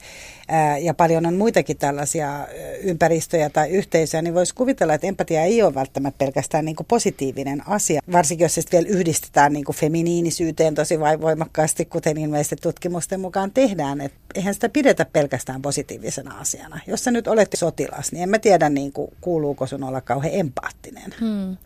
[0.81, 2.47] ja paljon on muitakin tällaisia
[2.83, 8.01] ympäristöjä tai yhteisöjä, niin voisi kuvitella, että empatia ei ole välttämättä pelkästään niin positiivinen asia,
[8.11, 14.01] varsinkin jos se vielä yhdistetään niin kuin feminiinisyyteen tosi voimakkaasti, kuten ilmeisesti tutkimusten mukaan tehdään.
[14.01, 16.79] Et eihän sitä pidetä pelkästään positiivisena asiana.
[16.87, 20.35] Jos sä nyt olet sotilas, niin en mä tiedä, niin kuin, kuuluuko sun olla kauhean
[20.35, 21.15] empaattinen.
[21.19, 21.57] Hmm.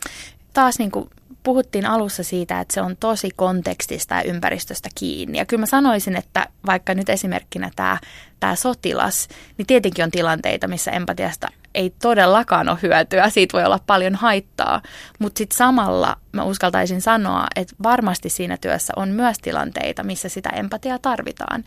[0.54, 1.10] Taas niin kuin
[1.44, 5.38] puhuttiin alussa siitä, että se on tosi kontekstista ja ympäristöstä kiinni.
[5.38, 7.98] Ja kyllä mä sanoisin, että vaikka nyt esimerkkinä tämä,
[8.40, 9.28] tämä sotilas,
[9.58, 11.48] niin tietenkin on tilanteita, missä empatiasta
[11.78, 14.82] ei todellakaan ole hyötyä, siitä voi olla paljon haittaa,
[15.20, 20.50] mutta sitten samalla mä uskaltaisin sanoa, että varmasti siinä työssä on myös tilanteita, missä sitä
[20.50, 21.64] empatiaa tarvitaan.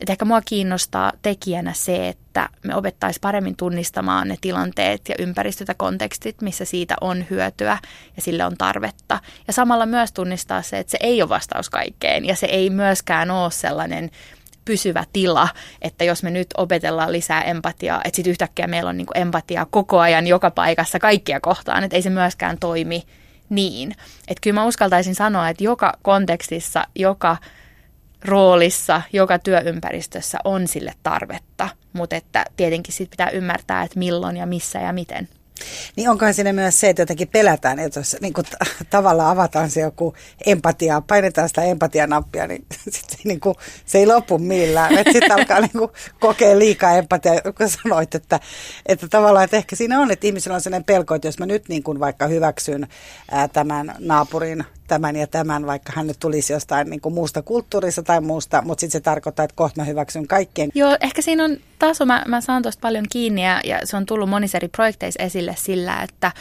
[0.00, 5.68] Et ehkä mua kiinnostaa tekijänä se, että me opettaisiin paremmin tunnistamaan ne tilanteet ja ympäristöt
[5.68, 7.78] ja kontekstit, missä siitä on hyötyä
[8.16, 9.20] ja sille on tarvetta.
[9.46, 13.30] Ja samalla myös tunnistaa se, että se ei ole vastaus kaikkeen ja se ei myöskään
[13.30, 14.10] ole sellainen
[14.68, 15.48] pysyvä tila,
[15.82, 19.98] että jos me nyt opetellaan lisää empatiaa, että sitten yhtäkkiä meillä on niin empatiaa koko
[19.98, 23.02] ajan joka paikassa kaikkia kohtaan, että ei se myöskään toimi
[23.48, 23.90] niin.
[24.28, 27.36] Että kyllä mä uskaltaisin sanoa, että joka kontekstissa, joka
[28.24, 34.46] roolissa, joka työympäristössä on sille tarvetta, mutta että tietenkin sitten pitää ymmärtää, että milloin ja
[34.46, 35.28] missä ja miten.
[35.96, 38.46] Niin onkohan siinä myös se, että jotenkin pelätään, että jos niin kuin
[38.90, 40.14] tavallaan avataan se joku
[40.46, 43.54] empatia, painetaan sitä empatianappia, niin, sit se, niin kuin,
[43.86, 44.94] se ei lopu millään.
[45.12, 45.90] Sitten alkaa niin kuin,
[46.20, 48.40] kokea liikaa empatiaa, kun sanoit, että,
[48.86, 51.68] että tavallaan, että ehkä siinä on, että ihmisillä on sellainen pelko, että jos mä nyt
[51.68, 52.88] niin kuin vaikka hyväksyn
[53.30, 58.02] ää, tämän naapurin tämän ja tämän, vaikka hän nyt tulisi jostain niin kuin muusta kulttuurista
[58.02, 60.70] tai muusta, mutta sitten se tarkoittaa, että kohta mä hyväksyn kaikkien.
[60.74, 64.06] Joo, ehkä siinä on taso, mä, mä saan tuosta paljon kiinni ja, ja se on
[64.06, 66.32] tullut monissa eri projekteissa esille sillä, että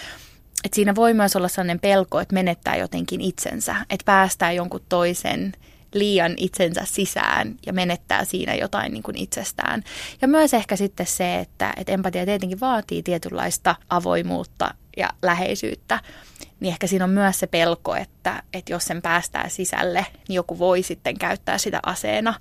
[0.64, 5.54] että siinä voi myös olla sellainen pelko, että menettää jotenkin itsensä, että päästää jonkun toisen
[5.94, 9.84] liian itsensä sisään ja menettää siinä jotain niin kuin itsestään.
[10.22, 16.00] Ja myös ehkä sitten se, että, että empatia tietenkin vaatii tietynlaista avoimuutta ja läheisyyttä,
[16.60, 20.60] niin ehkä siinä on myös se pelko, että, että jos sen päästää sisälle, niin joku
[20.60, 22.34] voi sitten käyttää sitä aseena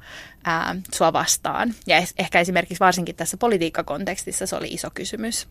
[0.45, 1.75] ää, sua vastaan.
[1.87, 5.49] Ja ehkä esimerkiksi varsinkin tässä politiikkakontekstissa se oli iso kysymys.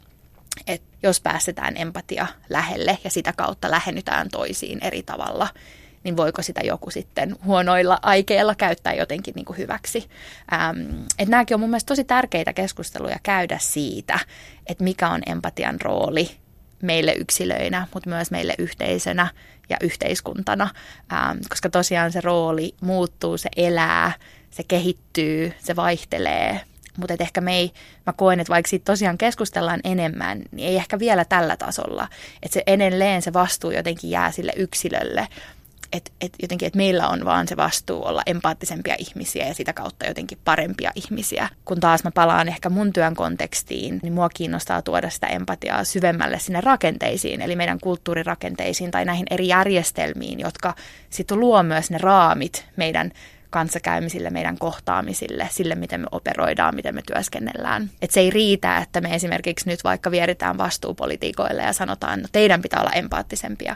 [0.68, 5.48] Että jos päästetään empatia lähelle ja sitä kautta lähennytään toisiin eri tavalla,
[6.04, 10.10] niin voiko sitä joku sitten huonoilla aikeilla käyttää jotenkin niin kuin hyväksi.
[10.54, 10.80] Ähm,
[11.20, 14.20] että nämäkin on mun mielestä tosi tärkeitä keskusteluja käydä siitä,
[14.68, 16.45] että mikä on empatian rooli
[16.86, 19.28] meille yksilöinä, mutta myös meille yhteisönä
[19.70, 20.70] ja yhteiskuntana,
[21.14, 24.12] ähm, koska tosiaan se rooli muuttuu, se elää,
[24.52, 26.62] se kehittyy, se vaihtelee.
[26.98, 27.72] Mutta ehkä me ei,
[28.06, 32.08] mä koen, että vaikka siitä tosiaan keskustellaan enemmän, niin ei ehkä vielä tällä tasolla.
[32.44, 35.28] Että se edelleen se vastuu jotenkin jää sille yksilölle
[35.96, 40.06] että et jotenkin, että meillä on vaan se vastuu olla empaattisempia ihmisiä ja sitä kautta
[40.06, 41.50] jotenkin parempia ihmisiä.
[41.66, 46.40] Kun taas mä palaan ehkä mun työn kontekstiin, niin mua kiinnostaa tuoda sitä empatiaa syvemmälle
[46.40, 50.76] sinne rakenteisiin, eli meidän kulttuurirakenteisiin tai näihin eri järjestelmiin, jotka
[51.10, 53.12] sitten luo myös ne raamit meidän
[53.50, 57.90] kanssakäymisille, meidän kohtaamisille, sille, miten me operoidaan, miten me työskennellään.
[58.02, 62.30] Et se ei riitä, että me esimerkiksi nyt vaikka vieritään vastuupolitiikoille ja sanotaan, että no
[62.32, 63.76] teidän pitää olla empaattisempia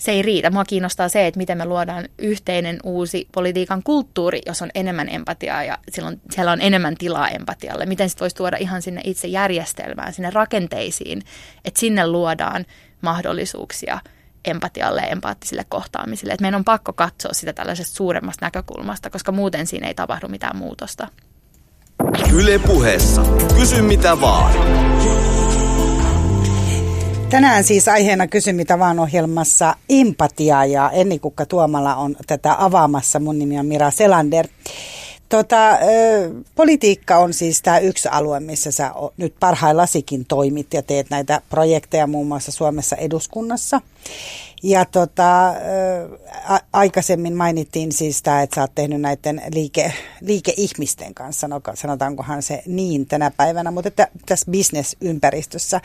[0.00, 0.50] se ei riitä.
[0.50, 5.64] Mua kiinnostaa se, että miten me luodaan yhteinen uusi politiikan kulttuuri, jos on enemmän empatiaa
[5.64, 7.86] ja silloin siellä on enemmän tilaa empatialle.
[7.86, 11.22] Miten sitten voisi tuoda ihan sinne itse järjestelmään, sinne rakenteisiin,
[11.64, 12.66] että sinne luodaan
[13.00, 14.00] mahdollisuuksia
[14.44, 16.32] empatialle ja empaattisille kohtaamisille.
[16.32, 20.56] Et meidän on pakko katsoa sitä tällaisesta suuremmasta näkökulmasta, koska muuten siinä ei tapahdu mitään
[20.56, 21.08] muutosta.
[22.34, 23.22] Yle puheessa.
[23.56, 24.52] Kysy mitä vaan.
[27.30, 33.20] Tänään siis aiheena Kysy mitä vaan ohjelmassa empatia ja Enni Kukka Tuomala on tätä avaamassa.
[33.20, 34.48] Mun nimi on Mira Selander.
[35.28, 35.78] Tota,
[36.54, 42.06] politiikka on siis tämä yksi alue, missä sä nyt parhaillasikin toimit ja teet näitä projekteja
[42.06, 43.80] muun muassa Suomessa eduskunnassa.
[44.62, 45.54] Ja tota, ä,
[46.72, 53.06] aikaisemmin mainittiin siis tämä, että sä oot tehnyt näiden liike, liikeihmisten kanssa, sanotaankohan se niin
[53.06, 55.80] tänä päivänä, mutta että tässä bisnesympäristössä.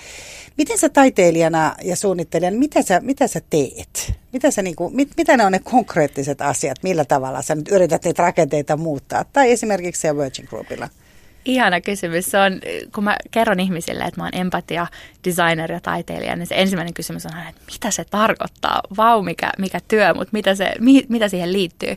[0.58, 4.14] Miten sä taiteilijana ja suunnittelijana, mitä sä, mitä sä teet?
[4.34, 8.04] Mitä, sä niinku, mit, mitä ne on ne konkreettiset asiat, millä tavalla sä nyt yrität
[8.04, 9.24] niitä rakenteita muuttaa?
[9.24, 10.90] Tai esimerkiksi se Virgin Groupilla.
[11.46, 12.26] Ihana kysymys.
[12.26, 12.60] Se on,
[12.96, 14.88] kun mä kerron ihmisille, että mä oon empatia,
[15.24, 18.82] designer ja taiteilija, niin se ensimmäinen kysymys on aina, että mitä se tarkoittaa?
[18.98, 21.96] Vau, mikä, mikä työ, mutta mitä, se, mi, mitä siihen liittyy?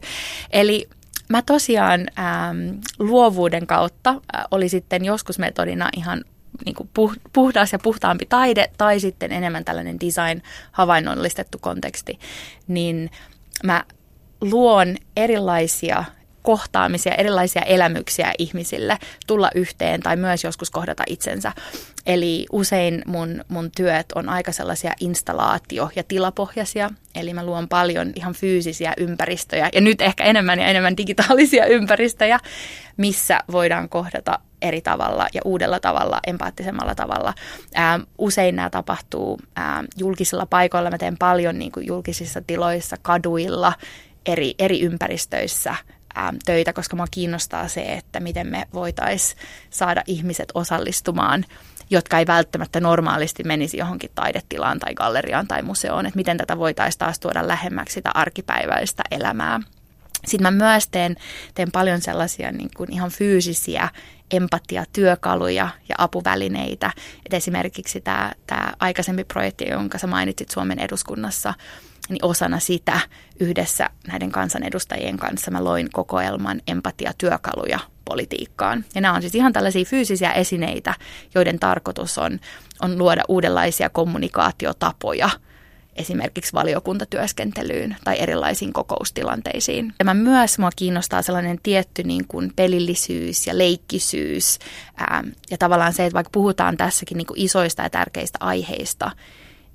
[0.51, 0.89] Eli
[1.29, 6.25] mä tosiaan ähm, luovuuden kautta äh, oli sitten joskus metodina ihan
[6.65, 6.91] niin kuin
[7.33, 12.19] puhdas ja puhtaampi taide tai sitten enemmän tällainen design havainnollistettu konteksti,
[12.69, 13.11] niin
[13.65, 13.85] mä
[14.41, 16.05] luon erilaisia
[16.49, 21.53] kohtaamisia, erilaisia elämyksiä ihmisille tulla yhteen tai myös joskus kohdata itsensä.
[22.07, 28.13] Eli usein mun, mun työt on aika sellaisia installaatio- ja tilapohjaisia, eli mä luon paljon
[28.17, 32.39] ihan fyysisiä ympäristöjä ja nyt ehkä enemmän ja enemmän digitaalisia ympäristöjä,
[32.97, 37.35] missä voidaan kohdata eri tavalla ja uudella tavalla, empaattisemmalla tavalla.
[37.75, 40.91] Ää, usein nämä tapahtuu ää, julkisilla paikoilla.
[40.91, 43.73] Mä teen paljon niin kuin julkisissa tiloissa, kaduilla,
[44.27, 45.75] eri, eri ympäristöissä
[46.15, 49.41] ää, töitä, koska mua kiinnostaa se, että miten me voitaisiin
[49.71, 51.45] saada ihmiset osallistumaan
[51.91, 56.99] jotka ei välttämättä normaalisti menisi johonkin taidetilaan tai galleriaan tai museoon, että miten tätä voitaisiin
[56.99, 59.61] taas tuoda lähemmäksi sitä arkipäiväistä elämää.
[60.27, 61.17] Sitten mä myös teen,
[61.55, 63.89] teen paljon sellaisia niin kuin ihan fyysisiä
[64.31, 66.91] empatiatyökaluja ja apuvälineitä.
[67.27, 71.55] Et esimerkiksi tämä aikaisempi projekti, jonka sä mainitsit Suomen eduskunnassa,
[72.09, 73.01] niin osana sitä
[73.41, 78.85] yhdessä näiden kansanedustajien kanssa mä loin kokoelman empatiatyökaluja politiikkaan.
[78.95, 80.95] Ja nämä on siis ihan tällaisia fyysisiä esineitä,
[81.35, 82.41] joiden tarkoitus on,
[82.83, 85.31] on luoda uudenlaisia kommunikaatiotapoja–
[85.99, 89.95] esimerkiksi valiokuntatyöskentelyyn tai erilaisiin kokoustilanteisiin.
[89.99, 94.59] Ja mä myös mua kiinnostaa sellainen tietty niin kuin pelillisyys ja leikkisyys
[94.97, 99.11] ää, ja tavallaan se, että vaikka puhutaan tässäkin niin kuin isoista ja tärkeistä aiheista,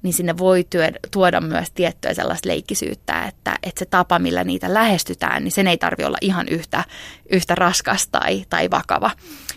[0.03, 4.73] niin sinne voi työ, tuoda myös tiettyä sellaista leikkisyyttä, että, että se tapa, millä niitä
[4.73, 6.83] lähestytään, niin sen ei tarvi olla ihan yhtä,
[7.31, 9.11] yhtä raskas tai, tai vakava.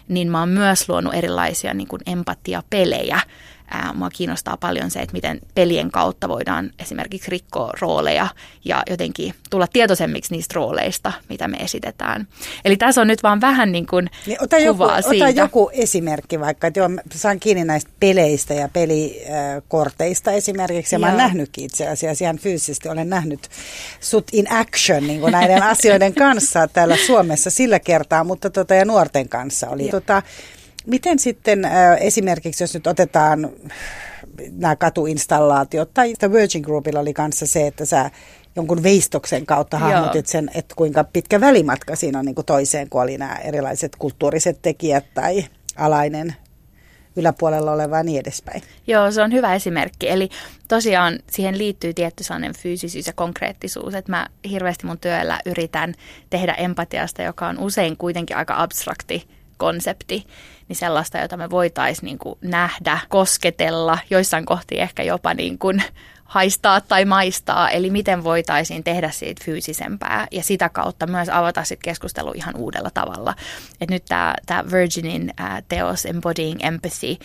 [0.09, 3.20] Niin mä oon myös luonut erilaisia niin kuin empatiapelejä,
[3.70, 8.29] Ää, mua kiinnostaa paljon se, että miten pelien kautta voidaan esimerkiksi rikkoa rooleja
[8.64, 12.29] ja jotenkin tulla tietoisemmiksi niistä rooleista, mitä me esitetään.
[12.64, 15.24] Eli tässä on nyt vaan vähän niin kuin niin, ota kuvaa joku, siitä.
[15.24, 20.94] Ota joku esimerkki vaikka, että joo, saan kiinni näistä peleistä ja pelikorteista esimerkiksi.
[20.94, 23.48] Ja mä oon nähnytkin itse asiassa ihan fyysisesti, olen nähnyt
[24.00, 28.85] sut in action niin kuin näiden asioiden kanssa täällä Suomessa sillä kertaa, mutta tota, ja
[28.85, 29.88] nuorten kanssa oli.
[29.88, 30.22] Tota,
[30.87, 33.51] Miten sitten äh, esimerkiksi, jos nyt otetaan
[34.51, 38.11] nämä katuinstallaatiot, tai Virgin Groupilla oli kanssa se, että sä
[38.57, 43.03] jonkun veistoksen kautta hahmotit sen, että kuinka pitkä välimatka siinä on niin kuin toiseen, kun
[43.03, 45.44] oli nämä erilaiset kulttuuriset tekijät tai
[45.77, 46.35] alainen
[47.16, 48.62] yläpuolella oleva ja niin edespäin.
[48.87, 50.09] Joo, se on hyvä esimerkki.
[50.09, 50.29] Eli
[50.68, 55.94] tosiaan siihen liittyy tietty sellainen fyysisyys ja konkreettisuus, että mä hirveästi mun työllä yritän
[56.31, 60.27] tehdä empatiasta, joka on usein kuitenkin aika abstrakti konsepti,
[60.68, 65.83] niin sellaista, jota me voitaisiin niin kuin nähdä, kosketella, joissain kohti ehkä jopa niin kuin
[66.24, 71.81] haistaa tai maistaa, eli miten voitaisiin tehdä siitä fyysisempää ja sitä kautta myös avata sit
[71.83, 73.35] keskustelu ihan uudella tavalla.
[73.81, 74.05] Et nyt
[74.46, 77.16] tämä Virginin ää, teos Embodying Empathy,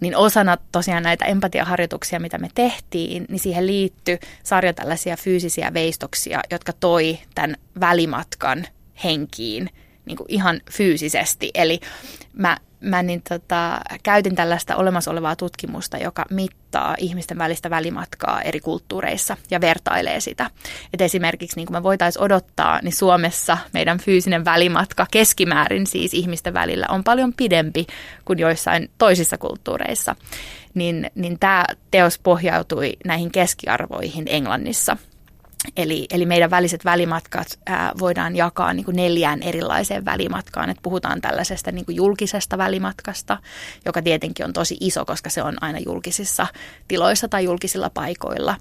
[0.00, 6.40] niin osana tosiaan näitä empatiaharjoituksia, mitä me tehtiin, niin siihen liittyi sarja tällaisia fyysisiä veistoksia,
[6.50, 8.66] jotka toi tämän välimatkan
[9.04, 9.70] henkiin
[10.04, 11.50] niin kuin ihan fyysisesti.
[11.54, 11.80] Eli
[12.32, 18.60] mä, mä niin tota, käytin tällaista olemassa olevaa tutkimusta, joka mittaa ihmisten välistä välimatkaa eri
[18.60, 20.50] kulttuureissa ja vertailee sitä.
[20.94, 26.54] Et esimerkiksi niin kuin me voitaisiin odottaa, niin Suomessa meidän fyysinen välimatka keskimäärin siis ihmisten
[26.54, 27.86] välillä on paljon pidempi
[28.24, 30.16] kuin joissain toisissa kulttuureissa.
[30.74, 34.96] Niin, niin tämä teos pohjautui näihin keskiarvoihin Englannissa–
[35.76, 40.70] Eli, eli meidän väliset välimatkat ää, voidaan jakaa niin kuin neljään erilaiseen välimatkaan.
[40.70, 43.38] Et puhutaan tällaisesta niin kuin julkisesta välimatkasta,
[43.84, 46.46] joka tietenkin on tosi iso, koska se on aina julkisissa
[46.88, 48.56] tiloissa tai julkisilla paikoilla.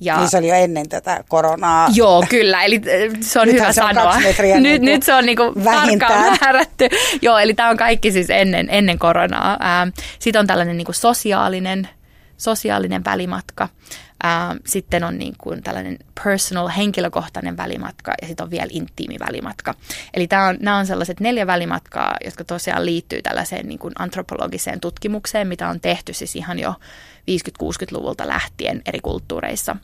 [0.00, 1.88] Ja, niin se oli jo ennen tätä koronaa.
[1.94, 2.62] Joo, kyllä.
[2.62, 2.80] Eli
[3.20, 4.18] se on Nythän hyvä se on sanoa.
[4.18, 6.88] nyt, niin nyt se on niin kuin tarkkaan määrätty.
[7.22, 9.58] Joo, eli tämä on kaikki siis ennen, ennen koronaa.
[10.18, 11.88] Sitten on tällainen niin kuin sosiaalinen,
[12.36, 13.68] sosiaalinen välimatka.
[14.22, 19.74] Ää, sitten on niin kuin tällainen personal, henkilökohtainen välimatka ja sitten on vielä intiimi välimatka.
[20.14, 24.80] Eli tämä on, nämä on sellaiset neljä välimatkaa, jotka tosiaan liittyy tällaiseen niin kuin antropologiseen
[24.80, 26.74] tutkimukseen, mitä on tehty siis ihan jo
[27.30, 29.76] 50-60-luvulta lähtien eri kulttuureissa.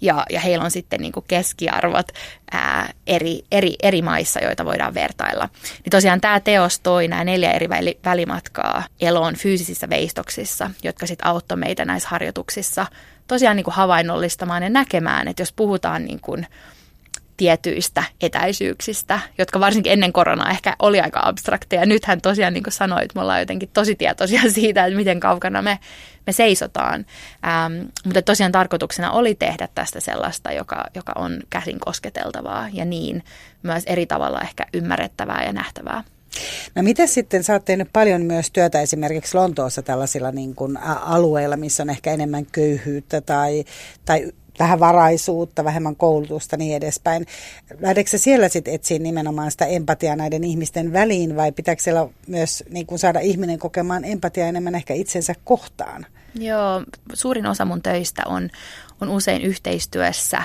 [0.00, 2.12] Ja, ja heillä on sitten niin kuin keskiarvot
[2.52, 5.48] ää, eri, eri, eri maissa, joita voidaan vertailla.
[5.84, 7.68] Niin tosiaan tämä teos toi nämä neljä eri
[8.04, 12.86] välimatkaa eloon fyysisissä veistoksissa, jotka sitten auttoi meitä näissä harjoituksissa–
[13.32, 16.46] tosiaan niin kuin havainnollistamaan ja näkemään, että jos puhutaan niin kuin
[17.36, 21.86] tietyistä etäisyyksistä, jotka varsinkin ennen koronaa ehkä oli aika abstrakteja.
[21.86, 25.78] Nythän tosiaan, niin kuin sanoit, me ollaan jotenkin tosi tietoisia siitä, että miten kaukana me,
[26.26, 27.06] me seisotaan.
[27.46, 33.24] Ähm, mutta tosiaan tarkoituksena oli tehdä tästä sellaista, joka, joka on käsin kosketeltavaa ja niin
[33.62, 36.04] myös eri tavalla ehkä ymmärrettävää ja nähtävää.
[36.74, 41.56] No miten sitten, sä oot tehnyt paljon myös työtä esimerkiksi Lontoossa tällaisilla niin kuin alueilla,
[41.56, 43.64] missä on ehkä enemmän köyhyyttä tai,
[44.04, 47.26] tai vähän varaisuutta, vähemmän koulutusta niin edespäin.
[47.80, 52.86] Lähdetkö siellä sitten etsiä nimenomaan sitä empatiaa näiden ihmisten väliin vai pitääkö siellä myös niin
[52.86, 56.06] kuin saada ihminen kokemaan empatiaa enemmän ehkä itsensä kohtaan?
[56.34, 58.50] Joo, suurin osa mun töistä on,
[59.00, 60.42] on usein yhteistyössä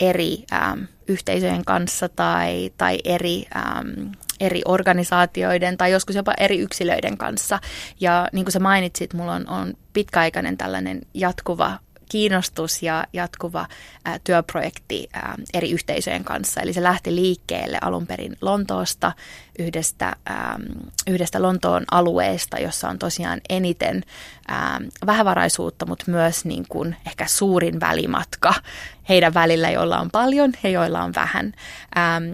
[0.00, 7.18] eri ähm, yhteisöjen kanssa tai, tai eri, ähm, eri organisaatioiden tai joskus jopa eri yksilöiden
[7.18, 7.58] kanssa.
[8.00, 11.78] Ja niin kuin sä mainitsit, mulla on, on pitkäaikainen tällainen jatkuva
[12.10, 13.66] kiinnostus ja jatkuva
[14.04, 16.60] ää, työprojekti ää, eri yhteisöjen kanssa.
[16.60, 19.12] Eli se lähti liikkeelle alun perin Lontoosta,
[19.58, 20.58] yhdestä, ää,
[21.06, 24.02] yhdestä Lontoon alueesta, jossa on tosiaan eniten
[24.48, 28.54] ää, vähävaraisuutta, mutta myös niin kuin ehkä suurin välimatka
[29.08, 31.52] heidän välillä, joilla on paljon ja joilla on vähän.
[31.98, 32.24] Ähm,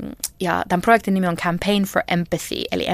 [0.40, 2.86] ja tämän projektin nimi on Campaign for Empathy, eli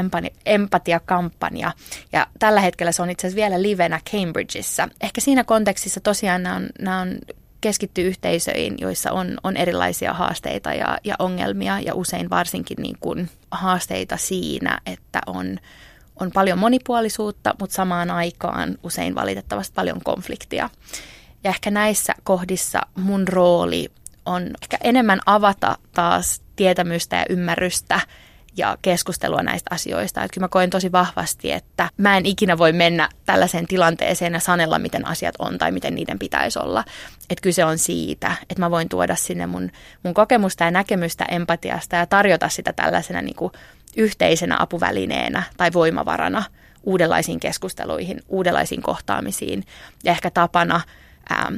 [0.47, 1.73] empatiakampanja.
[2.13, 4.89] Ja tällä hetkellä se on itse asiassa vielä livenä Cambridgeissa.
[5.01, 7.19] Ehkä siinä kontekstissa tosiaan nämä on, nämä on
[7.63, 13.31] keskittyy yhteisöihin, joissa on, on erilaisia haasteita ja, ja ongelmia ja usein varsinkin niin kuin
[13.51, 15.59] haasteita siinä, että on,
[16.21, 20.71] on paljon monipuolisuutta, mutta samaan aikaan usein valitettavasti paljon konfliktia.
[21.45, 23.89] Ja ehkä näissä kohdissa mun rooli
[24.27, 28.01] on ehkä enemmän avata taas tietämystä ja ymmärrystä
[28.57, 30.25] ja keskustelua näistä asioista.
[30.25, 34.41] Että kyllä mä koen tosi vahvasti, että mä en ikinä voi mennä tällaiseen tilanteeseen ja
[34.41, 36.85] sanella, miten asiat on tai miten niiden pitäisi olla.
[37.31, 39.71] Että kyse on siitä, että mä voin tuoda sinne mun,
[40.03, 43.53] mun kokemusta ja näkemystä empatiasta ja tarjota sitä tällaisena niin kuin
[43.97, 46.45] yhteisenä apuvälineenä tai voimavarana
[46.83, 49.65] uudenlaisiin keskusteluihin, uudenlaisiin kohtaamisiin
[50.05, 50.81] ja ehkä tapana
[51.33, 51.55] ähm,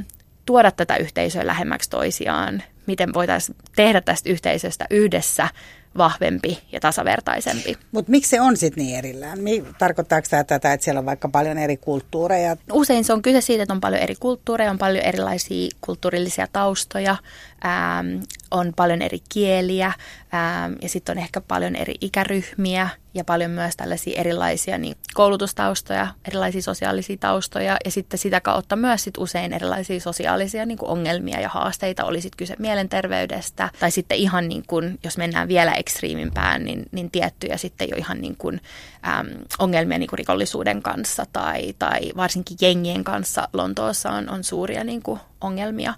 [0.47, 5.49] tuoda tätä yhteisöä lähemmäksi toisiaan, miten voitaisiin tehdä tästä yhteisöstä yhdessä
[5.97, 7.77] vahvempi ja tasavertaisempi.
[7.93, 9.39] Mutta miksi se on sitten niin erillään?
[9.79, 12.57] Tarkoittaako tämä tätä, että siellä on vaikka paljon eri kulttuureja?
[12.73, 17.17] Usein se on kyse siitä, että on paljon eri kulttuureja, on paljon erilaisia kulttuurillisia taustoja,
[17.65, 23.51] ähm, on paljon eri kieliä ähm, ja sitten on ehkä paljon eri ikäryhmiä ja paljon
[23.51, 29.53] myös tällaisia erilaisia niin koulutustaustoja, erilaisia sosiaalisia taustoja ja sitten sitä kautta myös sit usein
[29.53, 34.65] erilaisia sosiaalisia niin kuin ongelmia ja haasteita, oli sitten kyse mielenterveydestä tai sitten ihan niin
[34.67, 38.61] kuin, jos mennään vielä ekstriimimpään, niin, niin tiettyjä sitten jo ihan niin kuin,
[39.09, 39.27] äm,
[39.59, 45.03] ongelmia niin kuin rikollisuuden kanssa tai, tai varsinkin jengien kanssa Lontoossa on, on suuria niin
[45.03, 45.95] kuin ongelmia.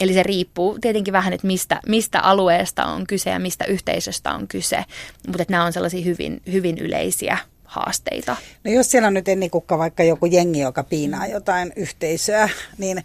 [0.00, 4.48] Eli se riippuu tietenkin vähän, että mistä, mistä alueesta on kyse ja mistä yhteisöstä on
[4.48, 4.84] kyse,
[5.26, 7.38] mutta nämä on sellaisia hyvin, hyvin yleisiä
[7.74, 8.36] haasteita.
[8.64, 13.04] No jos siellä on nyt ennikukka vaikka joku jengi, joka piinaa jotain yhteisöä, niin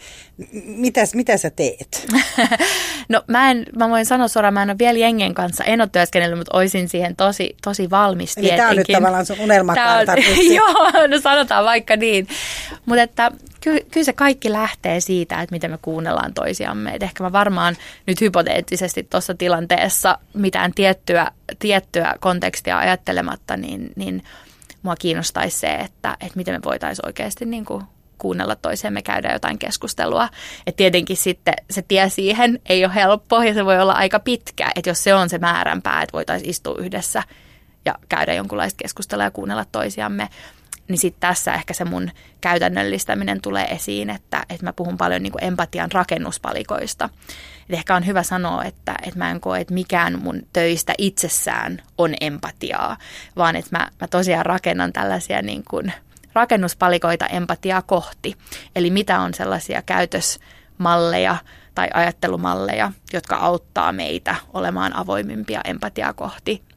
[0.66, 2.08] mitäs, mitä sä teet?
[3.10, 5.90] no mä, en, mä voin sanoa suoraan, mä en ole vielä jengen kanssa, en ole
[5.92, 10.14] työskennellyt, mutta olisin siihen tosi, tosi valmis Eli tämä on nyt tavallaan sun unelmakarta.
[10.56, 12.28] Joo, no sanotaan vaikka niin.
[12.86, 16.92] Mutta että ky, kyllä se kaikki lähtee siitä, että miten me kuunnellaan toisiamme.
[16.94, 17.76] Et ehkä mä varmaan
[18.08, 24.24] nyt hypoteettisesti tuossa tilanteessa mitään tiettyä, tiettyä kontekstia ajattelematta, niin, niin
[24.82, 27.84] mua kiinnostaisi se, että, että miten me voitaisiin oikeasti niin kuin
[28.18, 30.30] kuunnella toisemme, käydä jotain keskustelua.
[30.68, 34.72] Et tietenkin sitten se tie siihen ei ole helppo ja se voi olla aika pitkä,
[34.76, 37.24] että jos se on se määränpää, että voitaisiin istua yhdessä
[37.86, 40.30] ja käydä jonkunlaista keskustelua ja kuunnella toisiamme,
[40.90, 45.34] niin sitten tässä ehkä se mun käytännöllistäminen tulee esiin, että, että mä puhun paljon niin
[45.42, 47.10] empatian rakennuspalikoista.
[47.70, 51.82] Et ehkä on hyvä sanoa, että, että mä en koe, että mikään mun töistä itsessään
[51.98, 52.98] on empatiaa,
[53.36, 55.94] vaan että mä, mä tosiaan rakennan tällaisia niin kuin
[56.34, 58.36] rakennuspalikoita empatiaa kohti.
[58.76, 61.38] Eli mitä on sellaisia käytösmalleja
[61.76, 66.69] tai ajattelumalleja, jotka auttaa meitä olemaan avoimimpia empatiaa kohti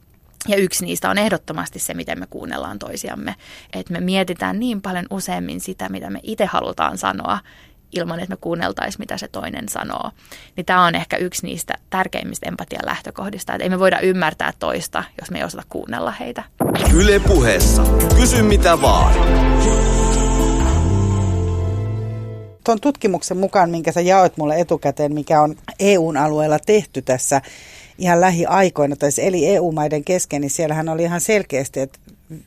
[0.48, 3.34] ja yksi niistä on ehdottomasti se, miten me kuunnellaan toisiamme.
[3.72, 7.38] Että me mietitään niin paljon useammin sitä, mitä me itse halutaan sanoa,
[7.92, 10.10] ilman että me kuunneltaisiin, mitä se toinen sanoo.
[10.56, 15.04] Niin tämä on ehkä yksi niistä tärkeimmistä empatian lähtökohdista, että ei me voida ymmärtää toista,
[15.20, 16.42] jos me ei osata kuunnella heitä.
[16.94, 17.82] Yle puheessa.
[18.16, 19.14] Kysy mitä vaan.
[22.64, 27.40] Tuon tutkimuksen mukaan, minkä sä jaoit mulle etukäteen, mikä on EUn alueella tehty tässä
[27.98, 31.98] ihan lähiaikoina, tai eli EU-maiden kesken, niin siellähän oli ihan selkeästi, että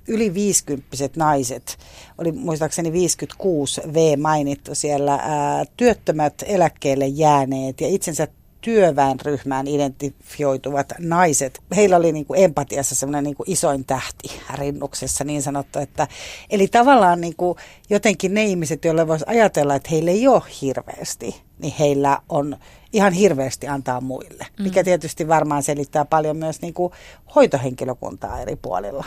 [0.07, 1.77] yli 50 naiset,
[2.17, 8.27] oli muistaakseni 56 V mainittu siellä, ää, työttömät eläkkeelle jääneet ja itsensä
[8.65, 15.41] työväenryhmään identifioituvat naiset, heillä oli niin kuin empatiassa semmoinen niin kuin isoin tähti rinnuksessa niin
[15.41, 15.79] sanottu.
[15.79, 16.07] Että,
[16.49, 17.57] eli tavallaan niin kuin
[17.89, 22.57] jotenkin ne ihmiset, joille voisi ajatella, että heillä ei ole hirveästi, niin heillä on
[22.95, 24.47] ihan hirveästi antaa muille.
[24.59, 24.85] Mikä mm.
[24.85, 26.93] tietysti varmaan selittää paljon myös niin kuin
[27.35, 29.05] hoitohenkilökuntaa eri puolilla.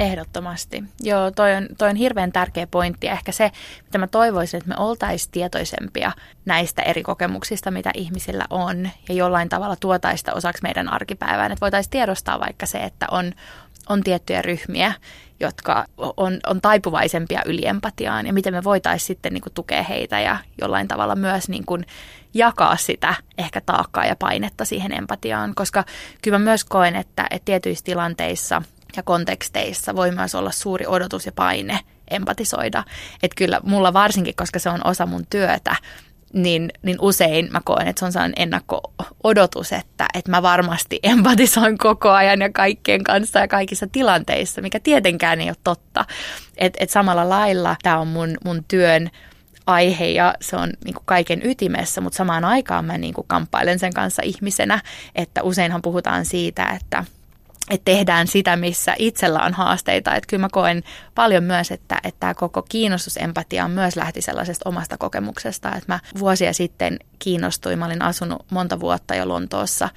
[0.00, 0.84] Ehdottomasti.
[1.00, 3.50] Joo, toi on, toi on hirveän tärkeä pointti ehkä se,
[3.84, 6.12] mitä mä toivoisin, että me oltaisiin tietoisempia
[6.44, 11.52] näistä eri kokemuksista, mitä ihmisillä on ja jollain tavalla tuotaista osaksi meidän arkipäivään.
[11.52, 13.32] Että voitaisiin tiedostaa vaikka se, että on,
[13.88, 14.92] on tiettyjä ryhmiä,
[15.40, 20.38] jotka on, on taipuvaisempia yliempatiaan ja miten me voitaisiin sitten niin kuin, tukea heitä ja
[20.60, 21.86] jollain tavalla myös niin kuin,
[22.38, 25.84] jakaa sitä ehkä taakkaa ja painetta siihen empatiaan, koska
[26.22, 28.62] kyllä mä myös koen, että, että tietyissä tilanteissa–
[28.96, 31.80] ja konteksteissa voi myös olla suuri odotus ja paine
[32.10, 32.84] empatisoida.
[33.22, 35.76] Että kyllä mulla varsinkin, koska se on osa mun työtä,
[36.32, 41.78] niin, niin usein mä koen, että se on sellainen ennakko-odotus, että, että mä varmasti empatisoin
[41.78, 46.04] koko ajan ja kaikkien kanssa ja kaikissa tilanteissa, mikä tietenkään ei ole totta.
[46.56, 49.10] Että et samalla lailla tämä on mun, mun työn
[49.66, 53.78] aihe ja se on niin kuin kaiken ytimessä, mutta samaan aikaan mä niin kuin kamppailen
[53.78, 54.82] sen kanssa ihmisenä,
[55.14, 57.04] että useinhan puhutaan siitä, että–
[57.70, 60.14] että tehdään sitä, missä itsellä on haasteita.
[60.14, 60.82] Että kyllä mä koen
[61.14, 65.68] paljon myös, että, että tämä koko kiinnostusempatia on myös lähti sellaisesta omasta kokemuksesta.
[65.68, 69.88] Että mä vuosia sitten kiinnostuin, mä olin asunut monta vuotta jo Lontoossa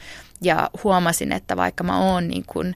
[0.42, 2.76] ja huomasin, että vaikka mä oon niin kuin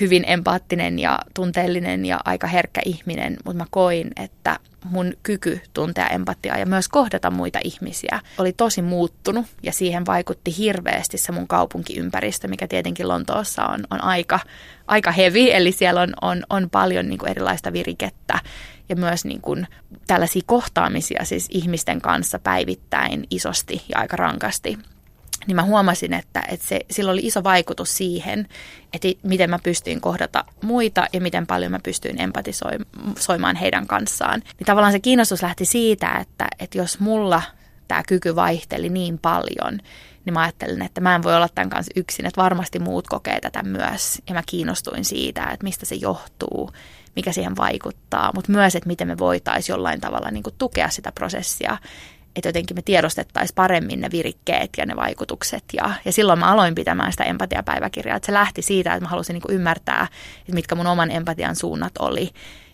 [0.00, 6.06] hyvin empaattinen ja tunteellinen ja aika herkkä ihminen, mutta mä koin, että mun kyky tuntea
[6.06, 11.48] empatiaa ja myös kohdata muita ihmisiä oli tosi muuttunut ja siihen vaikutti hirveästi se mun
[11.48, 14.40] kaupunkiympäristö, mikä tietenkin Lontoossa on, on aika,
[14.86, 18.38] aika hevi, eli siellä on, on, on paljon niin kuin erilaista virikettä
[18.88, 19.66] ja myös niin kuin
[20.06, 24.78] tällaisia kohtaamisia siis ihmisten kanssa päivittäin isosti ja aika rankasti
[25.46, 28.48] niin mä huomasin, että, että se, sillä oli iso vaikutus siihen,
[28.92, 34.42] että miten mä pystyin kohdata muita ja miten paljon mä pystyin empatisoimaan heidän kanssaan.
[34.58, 37.42] Niin tavallaan se kiinnostus lähti siitä, että, että jos mulla
[37.88, 39.78] tämä kyky vaihteli niin paljon,
[40.24, 43.40] niin mä ajattelin, että mä en voi olla tämän kanssa yksin, että varmasti muut kokee
[43.40, 44.22] tätä myös.
[44.28, 46.70] Ja mä kiinnostuin siitä, että mistä se johtuu,
[47.16, 51.12] mikä siihen vaikuttaa, mutta myös, että miten me voitaisiin jollain tavalla niin kuin tukea sitä
[51.12, 51.78] prosessia
[52.40, 55.64] että jotenkin me tiedostettaisiin paremmin ne virikkeet ja ne vaikutukset.
[55.72, 58.16] Ja, ja silloin mä aloin pitämään sitä empatiapäiväkirjaa.
[58.16, 60.08] Että se lähti siitä, että mä halusin niin ymmärtää,
[60.40, 62.30] että mitkä mun oman empatian suunnat oli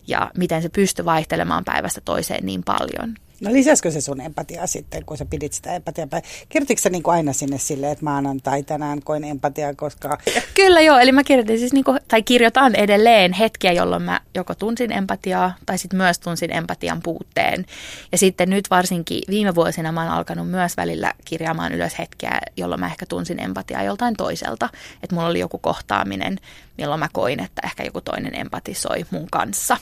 [0.06, 3.14] ja miten se pystyi vaihtelemaan päivästä toiseen niin paljon.
[3.41, 6.09] No lisäskö se sun empatiaa sitten, kun sä pidit sitä empatiaa?
[6.49, 10.18] Kirjoititko sä niin kuin aina sinne silleen, että maanantai tänään koin empatiaa, koska...
[10.55, 14.55] Kyllä joo, eli mä kirjoitin siis, niin kuin, tai kirjoitan edelleen hetkiä, jolloin mä joko
[14.55, 17.66] tunsin empatiaa, tai sitten myös tunsin empatian puutteen.
[18.12, 22.80] Ja sitten nyt varsinkin viime vuosina mä oon alkanut myös välillä kirjaamaan ylös hetkiä, jolloin
[22.80, 24.68] mä ehkä tunsin empatiaa joltain toiselta.
[25.03, 26.39] Että mulla oli joku kohtaaminen,
[26.79, 29.77] milloin mä koin, että ehkä joku toinen empatisoi mun kanssa.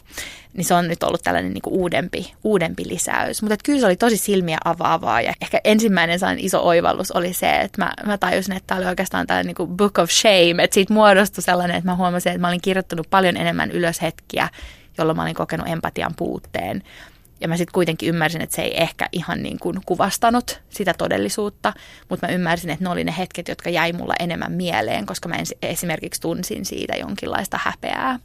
[0.55, 3.43] Niin se on nyt ollut tällainen niin kuin uudempi, uudempi lisäys.
[3.43, 7.51] Mutta kyllä se oli tosi silmiä avaavaa ja ehkä ensimmäinen sellainen iso oivallus oli se,
[7.51, 10.75] että mä, mä tajusin, että tämä oli oikeastaan tällainen niin kuin book of shame, että
[10.75, 14.49] siitä muodostui sellainen, että mä huomasin, että mä olin kirjoittanut paljon enemmän ylös hetkiä,
[14.99, 16.83] jolloin mä olin kokenut empatian puutteen.
[17.45, 21.73] Ja mä sitten kuitenkin ymmärsin, että se ei ehkä ihan niin kuin kuvastanut sitä todellisuutta,
[22.09, 25.37] mutta mä ymmärsin, että ne oli ne hetket, jotka jäi mulla enemmän mieleen, koska mä
[25.63, 28.19] esimerkiksi tunsin siitä jonkinlaista häpeää.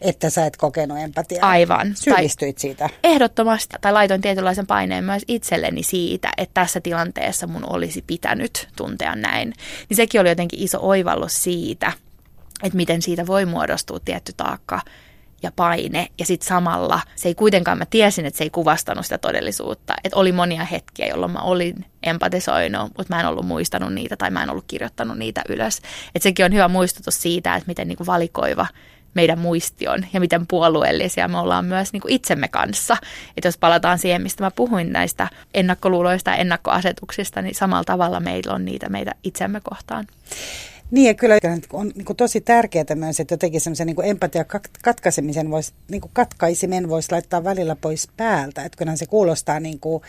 [0.00, 1.48] Että sä et kokenut empatiaa.
[1.48, 1.96] Aivan.
[1.96, 2.88] Syyllistyit tai siitä.
[3.04, 3.76] Ehdottomasti.
[3.80, 9.52] Tai laitoin tietynlaisen paineen myös itselleni siitä, että tässä tilanteessa mun olisi pitänyt tuntea näin.
[9.88, 11.92] Niin sekin oli jotenkin iso oivallus siitä,
[12.62, 14.80] että miten siitä voi muodostua tietty taakka
[15.42, 16.08] ja paine.
[16.18, 19.94] Ja sitten samalla se ei kuitenkaan, mä tiesin, että se ei kuvastanut sitä todellisuutta.
[20.04, 24.30] Että oli monia hetkiä, jolloin mä olin empatisoinut, mutta mä en ollut muistanut niitä tai
[24.30, 25.78] mä en ollut kirjoittanut niitä ylös.
[26.14, 28.66] Että sekin on hyvä muistutus siitä, että miten niinku valikoiva
[29.14, 32.96] meidän muisti on ja miten puolueellisia me ollaan myös niin kuin itsemme kanssa.
[33.36, 38.54] Että jos palataan siihen, mistä mä puhuin näistä ennakkoluuloista ja ennakkoasetuksista, niin samalla tavalla meillä
[38.54, 40.06] on niitä meitä itsemme kohtaan.
[40.90, 41.38] Niin ja kyllä
[41.72, 44.44] on niin kuin tosi tärkeää myös, että jotenkin semmoisen niin empatia
[44.82, 48.64] katkaisemisen voisi, niin kuin katkaisimen voisi laittaa välillä pois päältä.
[48.64, 50.02] Että kyllähän se kuulostaa niin kuin,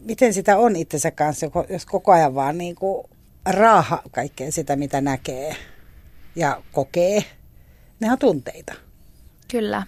[0.00, 3.06] miten sitä on itsensä kanssa, jos koko ajan vaan niin kuin
[3.46, 5.56] raaha kaikkea sitä, mitä näkee
[6.36, 7.24] ja kokee.
[8.00, 8.74] Ne on tunteita.
[9.50, 9.82] Kyllä.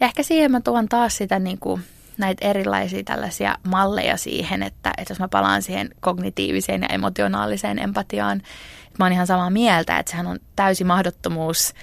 [0.00, 1.82] Ja ehkä siihen mä tuon taas sitä niin kuin
[2.22, 8.36] näitä erilaisia tällaisia malleja siihen, että, että jos mä palaan siihen kognitiiviseen ja emotionaaliseen empatiaan,
[8.38, 11.74] että mä oon ihan samaa mieltä, että sehän on täysi mahdottomuus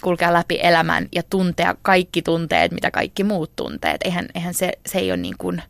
[0.00, 4.02] kulkea läpi elämän ja tuntea kaikki tunteet, mitä kaikki muut tunteet.
[4.04, 5.62] Eihän, eihän se, se ei ole niin kuin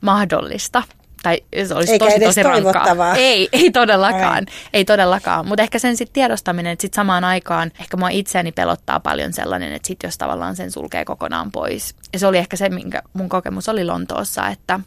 [0.00, 0.82] mahdollista.
[1.22, 3.14] Tai se olisi Eikä tosi edes tosi rankkaa.
[3.16, 4.54] Ei, ei todellakaan, Ai.
[4.72, 5.48] ei todellakaan.
[5.48, 9.72] Mutta ehkä sen sitten tiedostaminen, että sitten samaan aikaan ehkä mua itseäni pelottaa paljon sellainen,
[9.72, 11.94] että sitten jos tavallaan sen sulkee kokonaan pois.
[12.12, 14.80] Ja se oli ehkä se, minkä mun kokemus oli Lontoossa, että,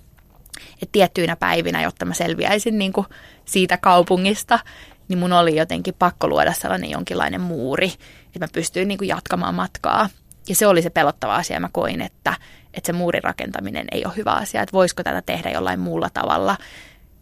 [0.73, 3.07] että tiettyinä päivinä, jotta mä selviäisin niin kuin
[3.45, 4.59] siitä kaupungista,
[5.07, 7.91] niin mun oli jotenkin pakko luoda sellainen jonkinlainen muuri,
[8.25, 10.09] että mä pystyin niin kuin jatkamaan matkaa.
[10.49, 11.59] Ja se oli se pelottava asia.
[11.59, 12.33] Mä koin, että,
[12.73, 16.57] että se muurin rakentaminen ei ole hyvä asia, että voisiko tätä tehdä jollain muulla tavalla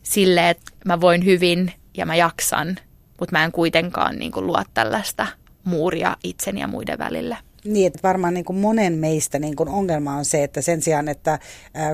[0.03, 2.77] sille, että mä voin hyvin ja mä jaksan,
[3.19, 5.27] mutta mä en kuitenkaan niin kuin luo tällaista
[5.63, 7.37] muuria itseni ja muiden välille.
[7.65, 11.07] Niin, että varmaan niin kuin monen meistä niin kuin ongelma on se, että sen sijaan,
[11.07, 11.39] että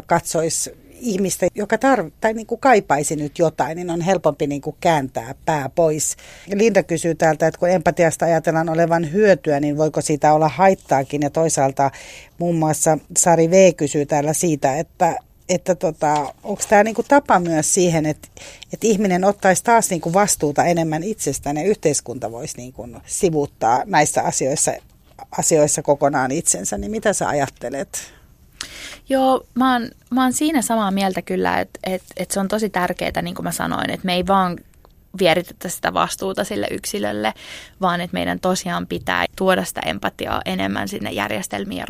[0.06, 4.76] katsoisi ihmistä, joka tarv- tai niin kuin kaipaisi nyt jotain, niin on helpompi niin kuin
[4.80, 6.16] kääntää pää pois.
[6.54, 11.22] Linda kysyy täältä, että kun empatiasta ajatellaan olevan hyötyä, niin voiko siitä olla haittaakin?
[11.22, 11.92] Ja toisaalta
[12.38, 15.16] muun muassa Sari V kysyy täällä siitä, että
[15.50, 18.28] että tota, onko tämä niinku tapa myös siihen, että,
[18.74, 24.72] että ihminen ottaisi taas niinku vastuuta enemmän itsestään ja yhteiskunta voisi niinku sivuttaa näissä asioissa,
[25.38, 28.17] asioissa kokonaan itsensä, niin mitä sä ajattelet?
[29.10, 32.70] Joo, mä oon, mä oon siinä samaa mieltä kyllä, että, että, että se on tosi
[32.70, 34.58] tärkeää, niin kuin mä sanoin, että me ei vaan
[35.20, 37.34] vieritetä sitä vastuuta sille yksilölle,
[37.82, 41.86] vaan että meidän tosiaan pitää tuoda sitä empatiaa enemmän sinne järjestelmiin ja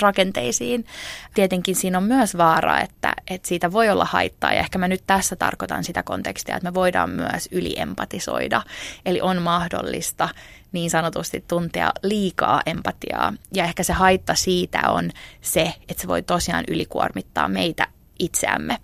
[0.00, 0.86] rakenteisiin.
[1.34, 5.02] Tietenkin siinä on myös vaara, että, että siitä voi olla haittaa ja ehkä mä nyt
[5.06, 8.62] tässä tarkoitan sitä kontekstia, että me voidaan myös yliempatisoida.
[9.06, 10.28] Eli on mahdollista
[10.72, 15.10] niin sanotusti tuntea liikaa empatiaa ja ehkä se haitta siitä on
[15.40, 17.86] se, että se voi tosiaan ylikuormittaa meitä
[18.18, 18.78] itseämme.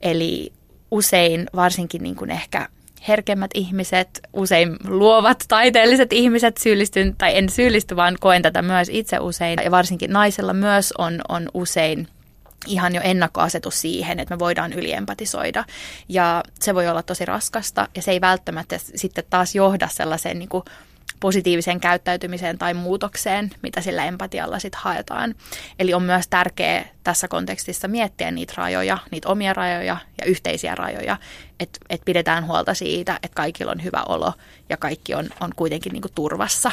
[0.00, 0.52] Eli
[0.90, 2.68] usein varsinkin niin kuin ehkä
[3.08, 9.18] herkemmät ihmiset, usein luovat taiteelliset ihmiset syyllistyn, tai en syyllisty, vaan koen tätä myös itse
[9.18, 9.60] usein.
[9.64, 12.08] Ja varsinkin naisella myös on, on usein
[12.66, 15.64] ihan jo ennakkoasetus siihen, että me voidaan yliempatisoida.
[16.08, 20.48] Ja se voi olla tosi raskasta ja se ei välttämättä sitten taas johda sellaiseen niin
[20.48, 20.64] kuin
[21.20, 25.34] positiiviseen käyttäytymiseen tai muutokseen, mitä sillä empatialla sitten haetaan.
[25.78, 31.16] Eli on myös tärkeää tässä kontekstissa miettiä niitä rajoja, niitä omia rajoja ja yhteisiä rajoja,
[31.60, 34.32] että et pidetään huolta siitä, että kaikilla on hyvä olo
[34.68, 36.72] ja kaikki on, on kuitenkin niinku turvassa.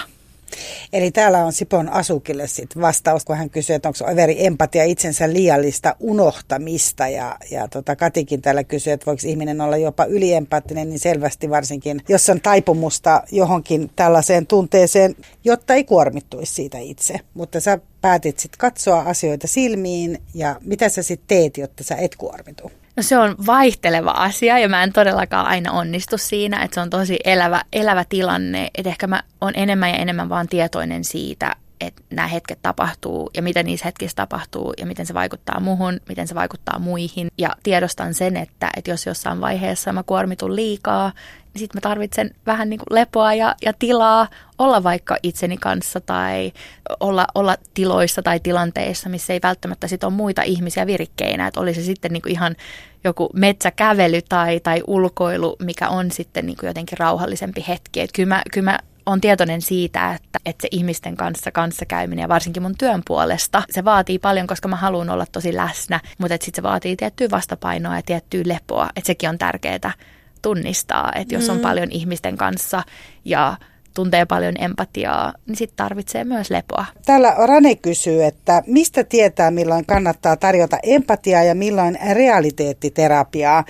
[0.93, 5.33] Eli täällä on Sipon Asukille sit vastaus, kun hän kysyy, että onko overi empatia itsensä
[5.33, 7.07] liiallista unohtamista.
[7.07, 12.01] Ja, ja tota Katikin täällä kysyy, että voiko ihminen olla jopa yliempaattinen, niin selvästi varsinkin,
[12.09, 17.19] jos on taipumusta johonkin tällaiseen tunteeseen, jotta ei kuormittuisi siitä itse.
[17.33, 22.15] Mutta sä päätit sitten katsoa asioita silmiin ja mitä sä sitten teet, jotta sä et
[22.15, 22.71] kuormitu?
[22.97, 26.89] No se on vaihteleva asia ja mä en todellakaan aina onnistu siinä, että se on
[26.89, 28.69] tosi elävä, elävä tilanne.
[28.77, 33.41] Että ehkä mä oon enemmän ja enemmän vaan tietoinen siitä, että nämä hetket tapahtuu ja
[33.41, 37.27] mitä niissä hetkissä tapahtuu ja miten se vaikuttaa muuhun, miten se vaikuttaa muihin.
[37.37, 41.11] Ja tiedostan sen, että, että jos jossain vaiheessa mä kuormitun liikaa,
[41.53, 46.01] niin sitten mä tarvitsen vähän niin kuin lepoa ja, ja tilaa olla vaikka itseni kanssa
[46.01, 46.51] tai
[46.99, 51.47] olla, olla tiloissa tai tilanteissa, missä ei välttämättä sit ole muita ihmisiä virikkeinä.
[51.47, 52.55] Että oli se sitten niin kuin ihan
[53.03, 58.01] joku metsäkävely tai, tai ulkoilu, mikä on sitten niin kuin jotenkin rauhallisempi hetki.
[58.01, 62.29] Että kyllä mä, kyllä mä on tietoinen siitä, että, että se ihmisten kanssa kanssakäyminen ja
[62.29, 66.55] varsinkin mun työn puolesta, se vaatii paljon, koska mä haluan olla tosi läsnä, mutta sitten
[66.55, 69.93] se vaatii tiettyä vastapainoa ja tiettyä lepoa, että sekin on tärkeää
[70.41, 71.61] tunnistaa, että jos on mm.
[71.61, 72.83] paljon ihmisten kanssa
[73.25, 73.57] ja
[73.97, 76.85] tuntee paljon empatiaa, niin sitten tarvitsee myös lepoa.
[77.05, 83.63] Täällä Rane kysyy, että mistä tietää, milloin kannattaa tarjota empatiaa ja milloin realiteettiterapiaa.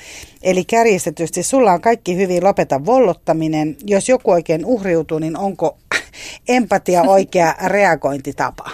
[0.44, 3.76] Eli kärjistetysti, sulla on kaikki hyvin, lopeta vollottaminen.
[3.86, 5.78] Jos joku oikein uhriutuu, niin onko
[6.58, 8.70] empatia oikea reagointitapa?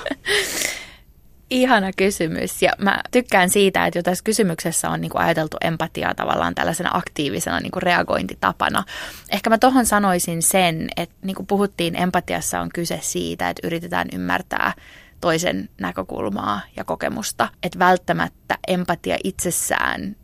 [1.54, 6.56] Ihana kysymys ja mä tykkään siitä, että jo tässä kysymyksessä on niinku ajateltu empatiaa tavallaan
[6.56, 8.84] tällaisena aktiivisena niinku reagointitapana.
[9.30, 14.08] Ehkä mä tohon sanoisin sen, että niin kuin puhuttiin, empatiassa on kyse siitä, että yritetään
[14.14, 14.74] ymmärtää
[15.22, 17.49] toisen näkökulmaa ja kokemusta.
[17.64, 20.16] Että välttämättä empatia itsessään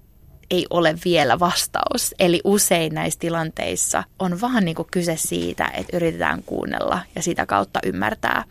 [0.51, 2.15] ei ole vielä vastaus.
[2.19, 7.45] Eli usein näissä tilanteissa on vaan niin kuin kyse siitä, että yritetään kuunnella ja sitä
[7.45, 8.43] kautta ymmärtää.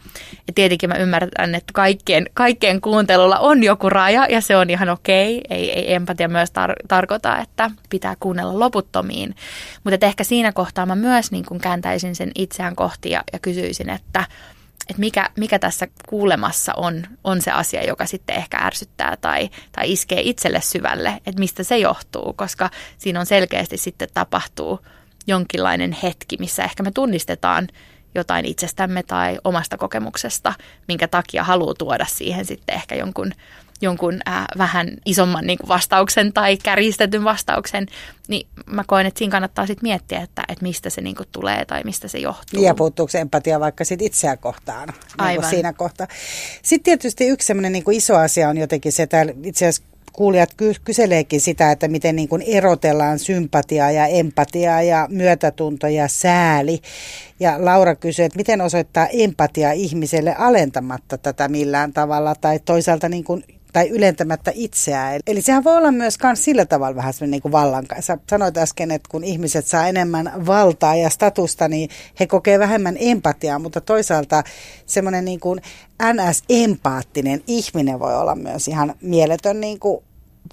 [0.46, 4.88] Ja tietenkin mä ymmärrän, että kaikkien, kaikkien kuuntelulla on joku raja ja se on ihan
[4.88, 5.40] okei.
[5.50, 9.34] Ei, ei empatia myös tar- tarkoita, että pitää kuunnella loputtomiin.
[9.84, 13.90] Mutta ehkä siinä kohtaa mä myös niin kuin kääntäisin sen itseään kohti ja, ja kysyisin,
[13.90, 14.24] että
[14.88, 19.92] että mikä, mikä tässä kuulemassa on, on se asia, joka sitten ehkä ärsyttää tai, tai
[19.92, 24.80] iskee itselle syvälle, että mistä se johtuu, koska siinä on selkeästi sitten tapahtuu
[25.26, 27.68] jonkinlainen hetki, missä ehkä me tunnistetaan
[28.14, 30.54] jotain itsestämme tai omasta kokemuksesta,
[30.88, 33.32] minkä takia haluaa tuoda siihen sitten ehkä jonkun
[33.80, 37.86] jonkun äh, vähän isomman niin kuin vastauksen tai kärjistetyn vastauksen,
[38.28, 41.64] niin mä koen, että siinä kannattaa sitten miettiä, että, että mistä se niin kuin tulee
[41.64, 42.62] tai mistä se johtuu.
[42.62, 45.50] Ja puuttuuko se empatia vaikka sit itseä kohtaan niin Aivan.
[45.50, 46.06] siinä kohtaa.
[46.62, 50.54] Sitten tietysti yksi sellainen niin iso asia on jotenkin se, että itse asiassa kuulijat
[50.84, 56.80] kyseleekin sitä, että miten niin kuin erotellaan sympatiaa ja empatiaa ja myötätunto ja sääli.
[57.40, 63.24] Ja Laura kysyy, että miten osoittaa empatia ihmiselle alentamatta tätä millään tavalla tai toisaalta niin
[63.24, 65.20] kuin tai ylentämättä itseään.
[65.26, 68.18] Eli sehän voi olla myös kans sillä tavalla vähän niin kuin vallan kanssa.
[68.30, 71.90] Sanoit äsken, että kun ihmiset saa enemmän valtaa ja statusta, niin
[72.20, 74.42] he kokee vähemmän empatiaa, mutta toisaalta
[74.86, 75.60] semmoinen niin kuin
[76.02, 80.04] NS-empaattinen ihminen voi olla myös ihan mieletön niin kuin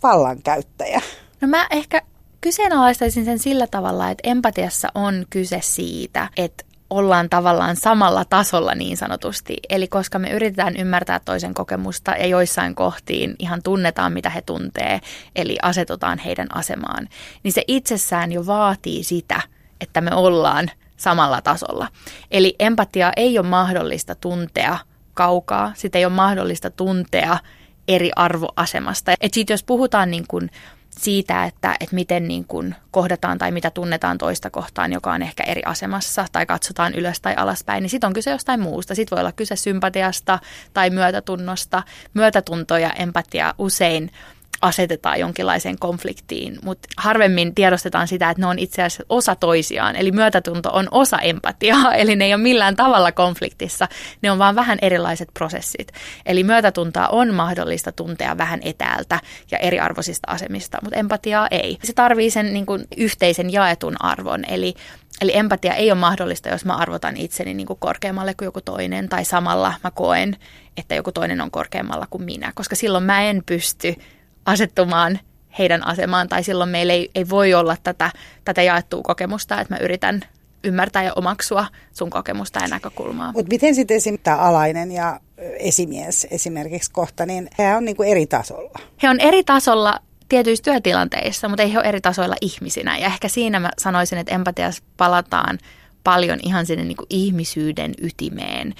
[0.04, 1.02] vallankäyttäjä.
[1.42, 2.02] No mä ehkä
[2.42, 8.98] kyseenalaistaisin sen sillä tavalla, että empatiassa on kyse siitä, että ollaan tavallaan samalla tasolla niin
[8.98, 9.58] sanotusti.
[9.70, 15.02] Eli koska me yritetään ymmärtää toisen kokemusta ja joissain kohtiin ihan tunnetaan, mitä he tuntee,
[15.36, 17.10] eli asetutaan heidän asemaan,
[17.44, 19.42] niin se itsessään jo vaatii sitä,
[19.82, 21.88] että me ollaan samalla tasolla.
[22.32, 24.78] Eli empatia ei ole mahdollista tuntea
[25.14, 27.38] kaukaa, sitä ei ole mahdollista tuntea
[27.88, 29.14] eri arvoasemasta.
[29.22, 30.52] Et sit jos puhutaan niin kuin
[31.00, 35.44] siitä, että, että miten niin kuin kohdataan tai mitä tunnetaan toista kohtaan, joka on ehkä
[35.44, 38.96] eri asemassa, tai katsotaan ylös tai alaspäin, niin sitten on kyse jostain muusta.
[38.96, 40.40] Sitten voi olla kyse sympatiasta
[40.74, 41.84] tai myötätunnosta.
[42.14, 44.12] Myötätunto ja empatia usein
[44.62, 49.96] asetetaan jonkinlaiseen konfliktiin, mutta harvemmin tiedostetaan sitä, että ne on itse asiassa osa toisiaan.
[49.96, 53.88] Eli myötätunto on osa empatiaa, eli ne ei ole millään tavalla konfliktissa,
[54.22, 55.92] ne on vaan vähän erilaiset prosessit.
[56.26, 59.20] Eli myötätuntoa on mahdollista tuntea vähän etäältä
[59.52, 61.78] ja eriarvoisista asemista, mutta empatiaa ei.
[61.84, 64.74] Se tarvii sen niin kuin, yhteisen jaetun arvon, eli
[65.22, 69.10] Eli empatia ei ole mahdollista, jos mä arvotan itseni niin kuin korkeammalle kuin joku toinen
[69.10, 70.38] tai samalla mä koen,
[70.78, 73.96] että joku toinen on korkeammalla kuin minä, koska silloin mä en pysty
[74.46, 75.20] asettumaan
[75.60, 78.12] heidän asemaan, tai silloin meillä ei, ei voi olla tätä,
[78.46, 80.22] tätä jaettua kokemusta, että mä yritän
[80.64, 83.32] ymmärtää ja omaksua sun kokemusta ja näkökulmaa.
[83.32, 85.20] Mutta miten sitten esimerkiksi tämä alainen ja
[85.60, 88.80] esimies esimerkiksi kohta, niin he on niinku eri tasolla?
[89.04, 92.98] He on eri tasolla tietyissä työtilanteissa, mutta ei he ole eri tasoilla ihmisinä.
[92.98, 95.60] Ja ehkä siinä mä sanoisin, että empatiassa palataan
[96.04, 98.74] paljon ihan sinne niin kuin ihmisyyden ytimeen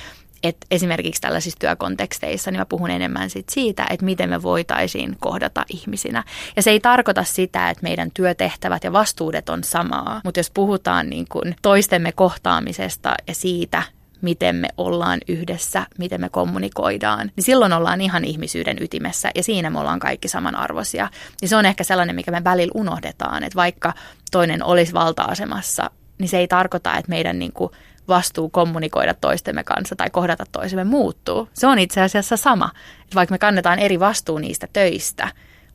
[0.48, 5.66] että esimerkiksi tällaisissa työkonteksteissa niin mä puhun enemmän sit siitä, että miten me voitaisiin kohdata
[5.70, 6.24] ihmisinä.
[6.56, 11.10] Ja se ei tarkoita sitä, että meidän työtehtävät ja vastuudet on samaa, mutta jos puhutaan
[11.10, 13.84] niin kuin toistemme kohtaamisesta ja siitä,
[14.22, 19.70] miten me ollaan yhdessä, miten me kommunikoidaan, niin silloin ollaan ihan ihmisyyden ytimessä ja siinä
[19.70, 21.10] me ollaan kaikki samanarvoisia.
[21.42, 23.94] Ja se on ehkä sellainen, mikä me välillä unohdetaan, että vaikka
[24.32, 27.72] toinen olisi valta-asemassa, niin se ei tarkoita, että meidän niin kuin
[28.08, 31.50] vastuu kommunikoida toistemme kanssa tai kohdata toisemme muuttuu.
[31.54, 32.72] Se on itse asiassa sama.
[33.02, 35.28] Että vaikka me kannetaan eri vastuu niistä töistä,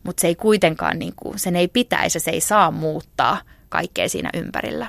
[0.03, 4.31] mutta se ei kuitenkaan, niin kuin, sen ei pitäisi, se ei saa muuttaa kaikkea siinä
[4.35, 4.87] ympärillä.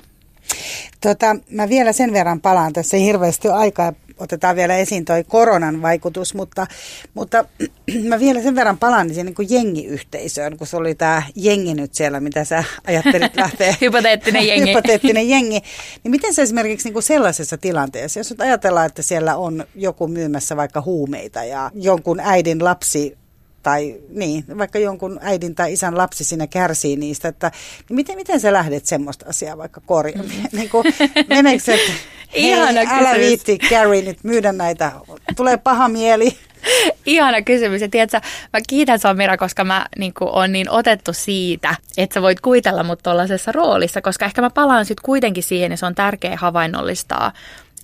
[1.02, 5.24] Tota, mä vielä sen verran palaan, tässä ei hirveästi ole aikaa otetaan vielä esiin toi
[5.24, 6.68] koronan vaikutus, mutta,
[7.14, 7.46] mutta
[8.10, 11.94] mä vielä sen verran palaan niin, niin kuin jengiyhteisöön, kun se oli tämä jengi nyt
[11.94, 13.76] siellä, mitä sä ajattelit lähteä.
[13.82, 14.70] hypoteettinen jengi.
[14.70, 15.62] hypoteettinen jengi.
[16.04, 20.08] Niin miten se esimerkiksi niin kuin sellaisessa tilanteessa, jos nyt ajatellaan, että siellä on joku
[20.08, 23.21] myymässä vaikka huumeita ja jonkun äidin lapsi
[23.64, 27.52] tai niin, vaikka jonkun äidin tai isän lapsi siinä kärsii niistä, että
[27.90, 30.36] niin miten, miten sä lähdet semmoista asiaa vaikka korjaamaan?
[30.36, 30.58] Mm.
[30.58, 30.86] niin kuin,
[31.28, 31.92] meneekö se, että
[32.34, 34.92] Ihana hei, älä viitti Gary nyt myydä näitä,
[35.36, 36.38] tulee paha mieli.
[37.06, 37.82] Ihana kysymys.
[37.82, 38.22] Ja tiedätkö,
[38.54, 42.84] mä kiitän sua Mira, koska mä niin on niin otettu siitä, että sä voit kuitella
[42.84, 47.32] mut tuollaisessa roolissa, koska ehkä mä palaan sitten kuitenkin siihen, ja se on tärkeä havainnollistaa,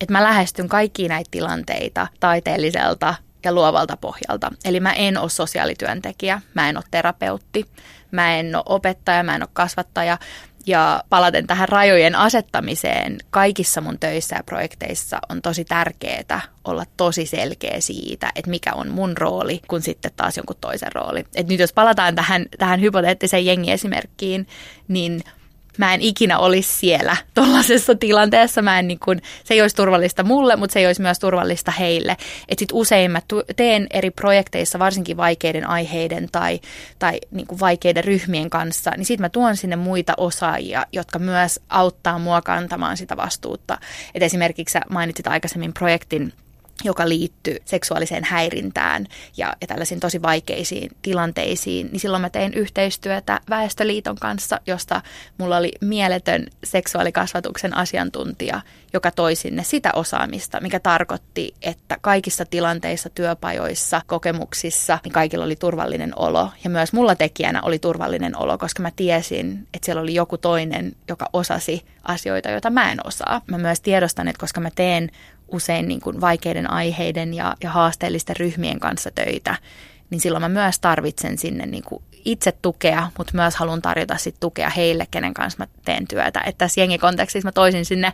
[0.00, 3.14] että mä lähestyn kaikkiin näitä tilanteita taiteelliselta
[3.48, 4.50] ja luovalta pohjalta.
[4.64, 7.64] Eli mä en ole sosiaalityöntekijä, mä en ole terapeutti,
[8.10, 10.18] mä en ole opettaja, mä en ole kasvattaja.
[10.66, 17.26] Ja palaten tähän rajojen asettamiseen, kaikissa mun töissä ja projekteissa on tosi tärkeää olla tosi
[17.26, 21.24] selkeä siitä, että mikä on mun rooli, kun sitten taas jonkun toisen rooli.
[21.34, 24.46] Et nyt jos palataan tähän, tähän hypoteettiseen jengiesimerkkiin,
[24.88, 25.22] niin
[25.78, 28.62] mä en ikinä olisi siellä tuollaisessa tilanteessa.
[28.62, 31.70] Mä en niin kun, se ei olisi turvallista mulle, mutta se ei olisi myös turvallista
[31.70, 32.16] heille.
[32.48, 33.22] Että sit usein mä
[33.56, 36.60] teen eri projekteissa, varsinkin vaikeiden aiheiden tai,
[36.98, 41.60] tai niin kuin vaikeiden ryhmien kanssa, niin sitten mä tuon sinne muita osaajia, jotka myös
[41.68, 43.78] auttaa mua kantamaan sitä vastuutta.
[44.14, 46.32] Et esimerkiksi sä mainitsit aikaisemmin projektin
[46.84, 49.06] joka liittyy seksuaaliseen häirintään
[49.36, 55.02] ja, ja tällaisiin tosi vaikeisiin tilanteisiin, niin silloin mä tein yhteistyötä Väestöliiton kanssa, josta
[55.38, 58.60] mulla oli mieletön seksuaalikasvatuksen asiantuntija,
[58.92, 65.56] joka toi sinne sitä osaamista, mikä tarkoitti, että kaikissa tilanteissa, työpajoissa, kokemuksissa, niin kaikilla oli
[65.56, 66.50] turvallinen olo.
[66.64, 70.96] Ja myös mulla tekijänä oli turvallinen olo, koska mä tiesin, että siellä oli joku toinen,
[71.08, 73.40] joka osasi asioita, joita mä en osaa.
[73.46, 75.10] Mä myös tiedostan, että koska mä teen
[75.48, 79.56] usein niin kuin vaikeiden aiheiden ja, ja haasteellisten ryhmien kanssa töitä,
[80.10, 84.36] niin silloin mä myös tarvitsen sinne niin kuin itse tukea, mutta myös haluan tarjota sit
[84.40, 86.40] tukea heille, kenen kanssa mä teen työtä.
[86.40, 88.12] Että tässä jengikontekstissa mä toisin sinne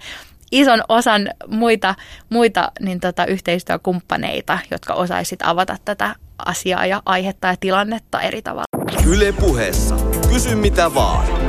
[0.52, 1.94] ison osan muita,
[2.28, 6.14] muita niin tota, yhteistyökumppaneita, jotka osaisivat avata tätä
[6.46, 8.84] asiaa ja aihetta ja tilannetta eri tavalla.
[9.06, 9.96] Yle puheessa.
[10.28, 11.43] Kysy mitä vaan.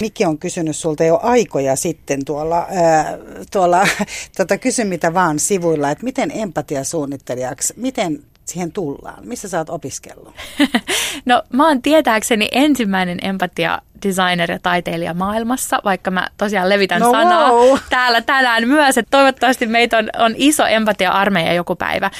[0.00, 3.18] Mikki on kysynyt sulta jo aikoja sitten tuolla, ää,
[3.52, 3.86] tuolla
[4.36, 9.26] tota, kysy mitä vaan sivuilla, että miten empatiasuunnittelijaksi, miten siihen tullaan?
[9.26, 10.34] Missä sä oot opiskellut?
[11.26, 17.10] no mä oon tietääkseni ensimmäinen empatia designer ja taiteilija maailmassa, vaikka mä tosiaan levitän no
[17.10, 17.78] sanaa wow.
[17.90, 22.10] täällä tänään myös, että toivottavasti meitä on, on iso empatia-armeija joku päivä.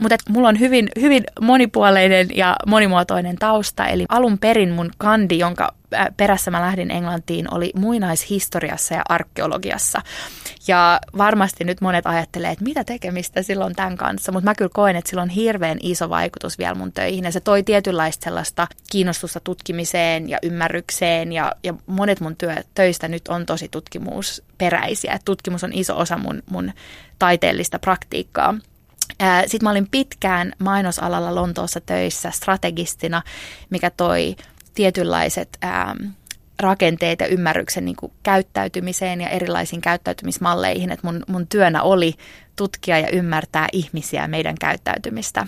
[0.00, 5.74] Mutta mulla on hyvin, hyvin monipuoleinen ja monimuotoinen tausta, eli alun perin mun kandi, jonka
[6.16, 10.02] perässä mä lähdin Englantiin, oli muinaishistoriassa ja arkeologiassa.
[10.68, 14.96] Ja varmasti nyt monet ajattelee, että mitä tekemistä silloin tämän kanssa, mutta mä kyllä koen,
[14.96, 17.24] että sillä on hirveän iso vaikutus vielä mun töihin.
[17.24, 23.08] Ja se toi tietynlaista sellaista kiinnostusta tutkimiseen ja ymmärrykseen, ja, ja monet mun työ, töistä
[23.08, 25.12] nyt on tosi tutkimusperäisiä.
[25.12, 26.72] Et tutkimus on iso osa mun, mun
[27.18, 28.54] taiteellista praktiikkaa.
[29.46, 33.22] Sitten mä olin pitkään mainosalalla Lontoossa töissä strategistina,
[33.70, 34.36] mikä toi
[34.74, 35.58] tietynlaiset
[36.58, 40.90] rakenteet ja ymmärryksen niin kuin käyttäytymiseen ja erilaisiin käyttäytymismalleihin.
[40.90, 42.14] Että mun, mun työnä oli
[42.56, 45.46] tutkia ja ymmärtää ihmisiä ja meidän käyttäytymistä.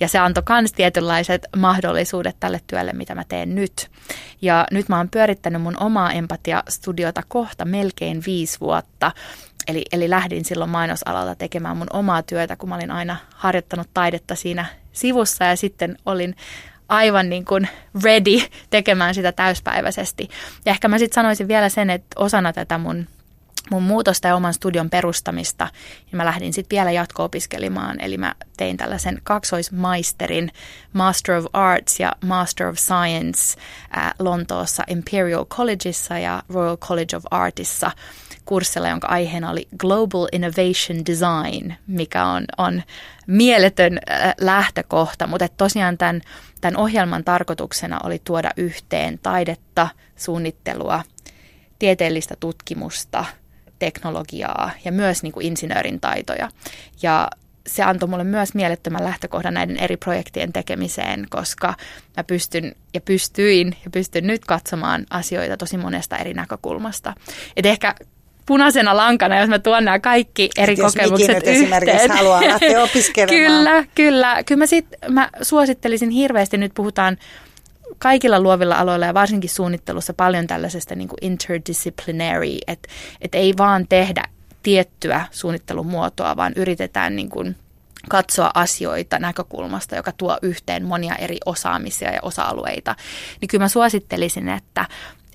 [0.00, 3.90] Ja se antoi myös tietynlaiset mahdollisuudet tälle työlle, mitä mä teen nyt.
[4.42, 9.12] Ja nyt mä oon pyörittänyt mun omaa empatiastudiota kohta melkein viisi vuotta.
[9.68, 14.34] Eli, eli lähdin silloin mainosalalla tekemään mun omaa työtä, kun mä olin aina harjoittanut taidetta
[14.34, 16.36] siinä sivussa ja sitten olin
[16.88, 17.68] aivan niin kuin
[18.04, 18.40] ready
[18.70, 20.28] tekemään sitä täyspäiväisesti.
[20.64, 23.06] Ja ehkä mä sitten sanoisin vielä sen, että osana tätä mun
[23.70, 25.68] mun muutosta ja oman studion perustamista,
[26.06, 28.00] niin mä lähdin sitten vielä jatko-opiskelemaan.
[28.00, 30.50] Eli mä tein tällaisen kaksoismaisterin
[30.92, 33.60] Master of Arts ja Master of Science
[33.90, 37.90] ää, Lontoossa Imperial Collegeissa ja Royal College of Artissa
[38.44, 42.82] kurssilla, jonka aiheena oli Global Innovation Design, mikä on, on
[43.26, 43.98] mieletön
[44.40, 46.20] lähtökohta, mutta tosiaan tämän,
[46.60, 51.02] tämän ohjelman tarkoituksena oli tuoda yhteen taidetta, suunnittelua,
[51.78, 53.24] tieteellistä tutkimusta,
[53.78, 56.48] teknologiaa ja myös niin kuin insinöörin taitoja.
[57.02, 57.28] Ja
[57.66, 61.74] se antoi mulle myös mielettömän lähtökohdan näiden eri projektien tekemiseen, koska
[62.16, 67.14] mä pystyn ja pystyin ja pystyn nyt katsomaan asioita tosi monesta eri näkökulmasta.
[67.56, 67.94] Et ehkä
[68.46, 71.56] punaisena lankana, jos mä tuon nämä kaikki eri jos kokemukset nyt yhteen.
[71.56, 73.40] esimerkiksi haluaa lähteä opiskelemaan.
[73.40, 74.42] kyllä, kyllä.
[74.44, 77.18] Kyllä mä, sit, mä suosittelisin hirveästi, nyt puhutaan
[77.98, 82.88] kaikilla luovilla aloilla ja varsinkin suunnittelussa paljon tällaisesta niin kuin interdisciplinary, että
[83.20, 84.24] et ei vaan tehdä
[84.62, 87.56] tiettyä suunnittelun muotoa, vaan yritetään niin kuin
[88.08, 92.96] katsoa asioita näkökulmasta, joka tuo yhteen monia eri osaamisia ja osa-alueita,
[93.40, 94.86] niin kyllä mä suosittelisin, että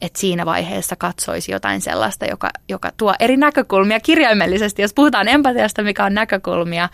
[0.02, 4.82] että siinä vaiheessa katsoisi jotain sellaista, joka, joka tuo eri näkökulmia kirjaimellisesti.
[4.82, 6.90] Jos puhutaan empatiasta, mikä on näkökulmia,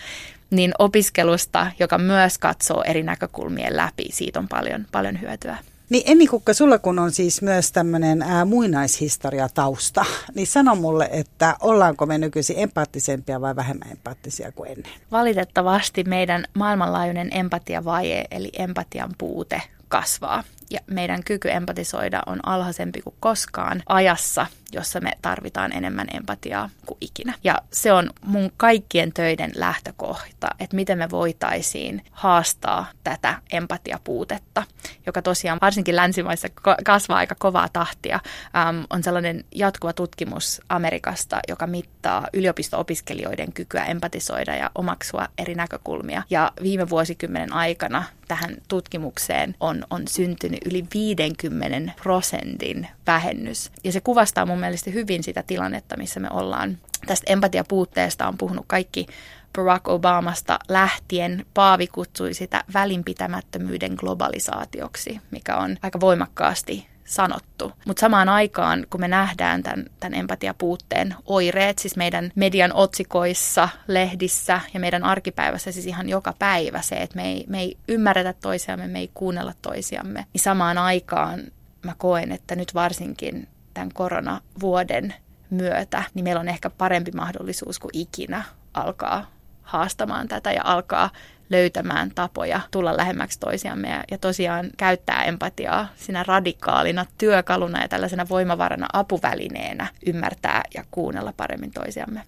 [0.49, 5.57] niin opiskelusta, joka myös katsoo eri näkökulmien läpi, siitä on paljon, paljon hyötyä.
[5.89, 12.05] Niin Emmi Kukka, sulla kun on siis myös tämmöinen muinaishistoriatausta, niin sano mulle, että ollaanko
[12.05, 14.91] me nykyisin empaattisempia vai vähemmän empaattisia kuin ennen?
[15.11, 20.43] Valitettavasti meidän maailmanlaajuinen empatiavaje, eli empatian puute, kasvaa.
[20.69, 26.97] Ja meidän kyky empatisoida on alhaisempi kuin koskaan ajassa, jossa me tarvitaan enemmän empatiaa kuin
[27.01, 27.33] ikinä.
[27.43, 34.63] Ja se on mun kaikkien töiden lähtökohta, että miten me voitaisiin haastaa tätä empatiapuutetta,
[35.05, 36.47] joka tosiaan varsinkin länsimaissa
[36.85, 38.19] kasvaa aika kovaa tahtia.
[38.55, 46.23] Ähm, on sellainen jatkuva tutkimus Amerikasta, joka mittaa yliopisto-opiskelijoiden kykyä empatisoida ja omaksua eri näkökulmia.
[46.29, 53.71] Ja viime vuosikymmenen aikana tähän tutkimukseen on, on syntynyt yli 50 prosentin vähennys.
[53.83, 56.77] Ja se kuvastaa mun mielestä hyvin sitä tilannetta, missä me ollaan.
[57.05, 59.05] Tästä empatiapuutteesta on puhunut kaikki
[59.53, 61.45] Barack Obamasta lähtien.
[61.53, 67.71] Paavi kutsui sitä välinpitämättömyyden globalisaatioksi, mikä on aika voimakkaasti sanottu.
[67.85, 74.61] Mutta samaan aikaan, kun me nähdään tämän, tämän empatiapuutteen oireet, siis meidän median otsikoissa, lehdissä
[74.73, 78.87] ja meidän arkipäivässä, siis ihan joka päivä se, että me ei, me ei ymmärretä toisiamme,
[78.87, 81.39] me ei kuunnella toisiamme, niin samaan aikaan
[81.83, 85.13] mä koen, että nyt varsinkin tämän koronavuoden
[85.49, 88.43] myötä, niin meillä on ehkä parempi mahdollisuus kuin ikinä
[88.73, 91.09] alkaa haastamaan tätä ja alkaa
[91.49, 98.25] löytämään tapoja tulla lähemmäksi toisiamme ja, ja tosiaan käyttää empatiaa sinä radikaalina työkaluna ja tällaisena
[98.29, 102.21] voimavarana apuvälineenä ymmärtää ja kuunnella paremmin toisiamme.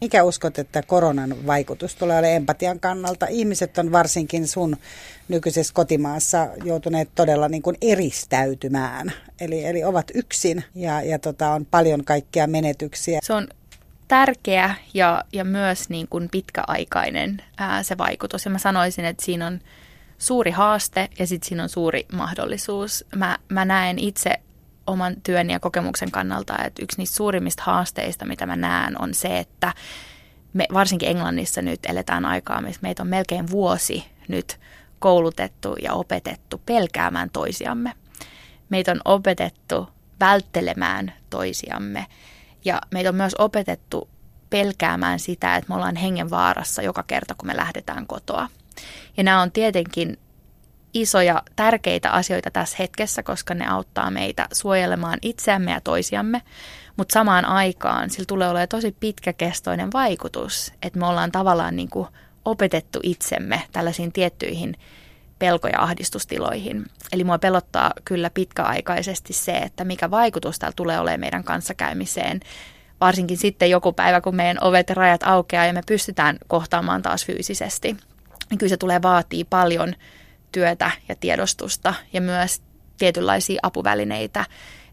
[0.00, 3.26] Mikä uskot, että koronan vaikutus tulee olemaan empatian kannalta?
[3.26, 4.76] Ihmiset on varsinkin sun
[5.28, 9.12] nykyisessä kotimaassa joutuneet todella niin kuin eristäytymään.
[9.40, 13.18] Eli, eli ovat yksin ja, ja tota, on paljon kaikkia menetyksiä.
[13.22, 13.48] Se on
[14.08, 18.44] tärkeä ja, ja myös niin kuin pitkäaikainen ää, se vaikutus.
[18.44, 19.60] Ja mä sanoisin, että siinä on
[20.18, 23.04] suuri haaste ja sitten siinä on suuri mahdollisuus.
[23.14, 24.40] Mä, mä näen itse
[24.86, 29.38] oman työn ja kokemuksen kannalta, että yksi niistä suurimmista haasteista, mitä mä näen, on se,
[29.38, 29.72] että
[30.52, 34.60] me varsinkin Englannissa nyt eletään aikaa, missä meitä on melkein vuosi nyt
[34.98, 37.92] koulutettu ja opetettu pelkäämään toisiamme.
[38.68, 39.88] Meitä on opetettu
[40.20, 42.06] välttelemään toisiamme
[42.64, 44.08] ja meitä on myös opetettu
[44.50, 48.48] pelkäämään sitä, että me ollaan hengenvaarassa joka kerta, kun me lähdetään kotoa.
[49.16, 50.18] Ja nämä on tietenkin
[50.94, 56.42] isoja, tärkeitä asioita tässä hetkessä, koska ne auttaa meitä suojelemaan itseämme ja toisiamme.
[56.96, 62.08] Mutta samaan aikaan sillä tulee olemaan tosi pitkäkestoinen vaikutus, että me ollaan tavallaan niin kuin
[62.44, 64.76] opetettu itsemme tällaisiin tiettyihin
[65.38, 66.86] pelko- ja ahdistustiloihin.
[67.12, 72.40] Eli mua pelottaa kyllä pitkäaikaisesti se, että mikä vaikutus täällä tulee olemaan meidän kanssakäymiseen,
[73.00, 77.26] varsinkin sitten joku päivä, kun meidän ovet ja rajat aukeaa ja me pystytään kohtaamaan taas
[77.26, 77.96] fyysisesti.
[78.50, 79.94] Niin kyllä se tulee vaatii paljon
[80.52, 82.62] työtä ja tiedostusta ja myös
[82.98, 84.44] tietynlaisia apuvälineitä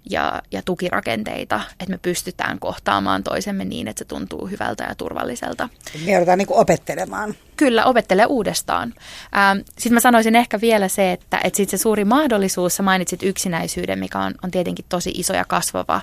[0.10, 5.70] ja, ja tukirakenteita, että me pystytään kohtaamaan toisemme niin, että se tuntuu hyvältä ja turvalliselta.
[6.06, 7.36] Me joudutaan niin opettelemaan.
[7.58, 8.94] Kyllä, opettelee uudestaan.
[9.38, 13.24] Ähm, Sitten mä sanoisin ehkä vielä se, että, että sit se suuri mahdollisuus, sä mainitsit
[13.24, 16.02] yksinäisyyden, mikä on, on tietenkin tosi iso ja kasvava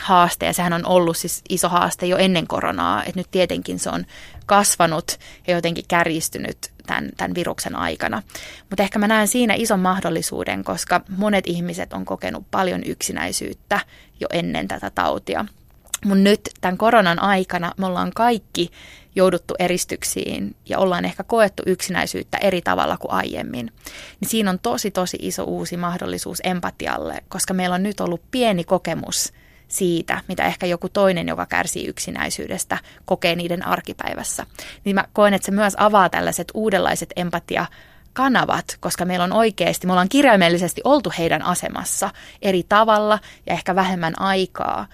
[0.00, 3.90] haaste, ja sehän on ollut siis iso haaste jo ennen koronaa, että nyt tietenkin se
[3.90, 4.06] on
[4.46, 8.22] kasvanut ja jotenkin kärjistynyt tämän, tämän viruksen aikana.
[8.70, 13.80] Mutta ehkä mä näen siinä ison mahdollisuuden, koska monet ihmiset on kokenut paljon yksinäisyyttä
[14.20, 15.44] jo ennen tätä tautia.
[16.04, 18.70] Mutta nyt tämän koronan aikana me ollaan kaikki
[19.14, 23.72] jouduttu eristyksiin ja ollaan ehkä koettu yksinäisyyttä eri tavalla kuin aiemmin.
[24.20, 28.64] Niin siinä on tosi tosi iso uusi mahdollisuus empatialle, koska meillä on nyt ollut pieni
[28.64, 29.32] kokemus
[29.68, 34.46] siitä, mitä ehkä joku toinen, joka kärsii yksinäisyydestä, kokee niiden arkipäivässä.
[34.84, 37.66] Niin mä koen, että se myös avaa tällaiset uudenlaiset empatia
[38.12, 42.10] kanavat, koska meillä on oikeasti, me ollaan kirjaimellisesti oltu heidän asemassa
[42.42, 44.86] eri tavalla ja ehkä vähemmän aikaa,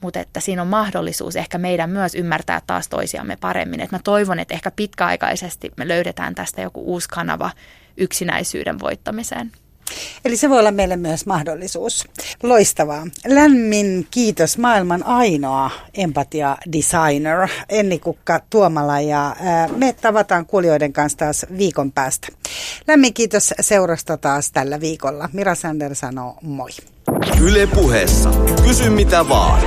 [0.00, 3.80] mutta että siinä on mahdollisuus ehkä meidän myös ymmärtää taas toisiamme paremmin.
[3.80, 7.50] Et mä toivon, että ehkä pitkäaikaisesti me löydetään tästä joku uusi kanava
[7.96, 9.52] yksinäisyyden voittamiseen.
[10.24, 12.04] Eli se voi olla meille myös mahdollisuus.
[12.42, 13.06] Loistavaa.
[13.26, 19.36] Lämmin kiitos maailman ainoa empatia-designer Enni Kukka Tuomala ja
[19.76, 22.28] me tavataan kuulijoiden kanssa taas viikon päästä.
[22.88, 25.28] Lämmin kiitos seurasta taas tällä viikolla.
[25.32, 26.70] Mira Sander sanoo moi.
[27.40, 28.30] Yle puheessa.
[28.64, 29.60] Kysy mitä vaan.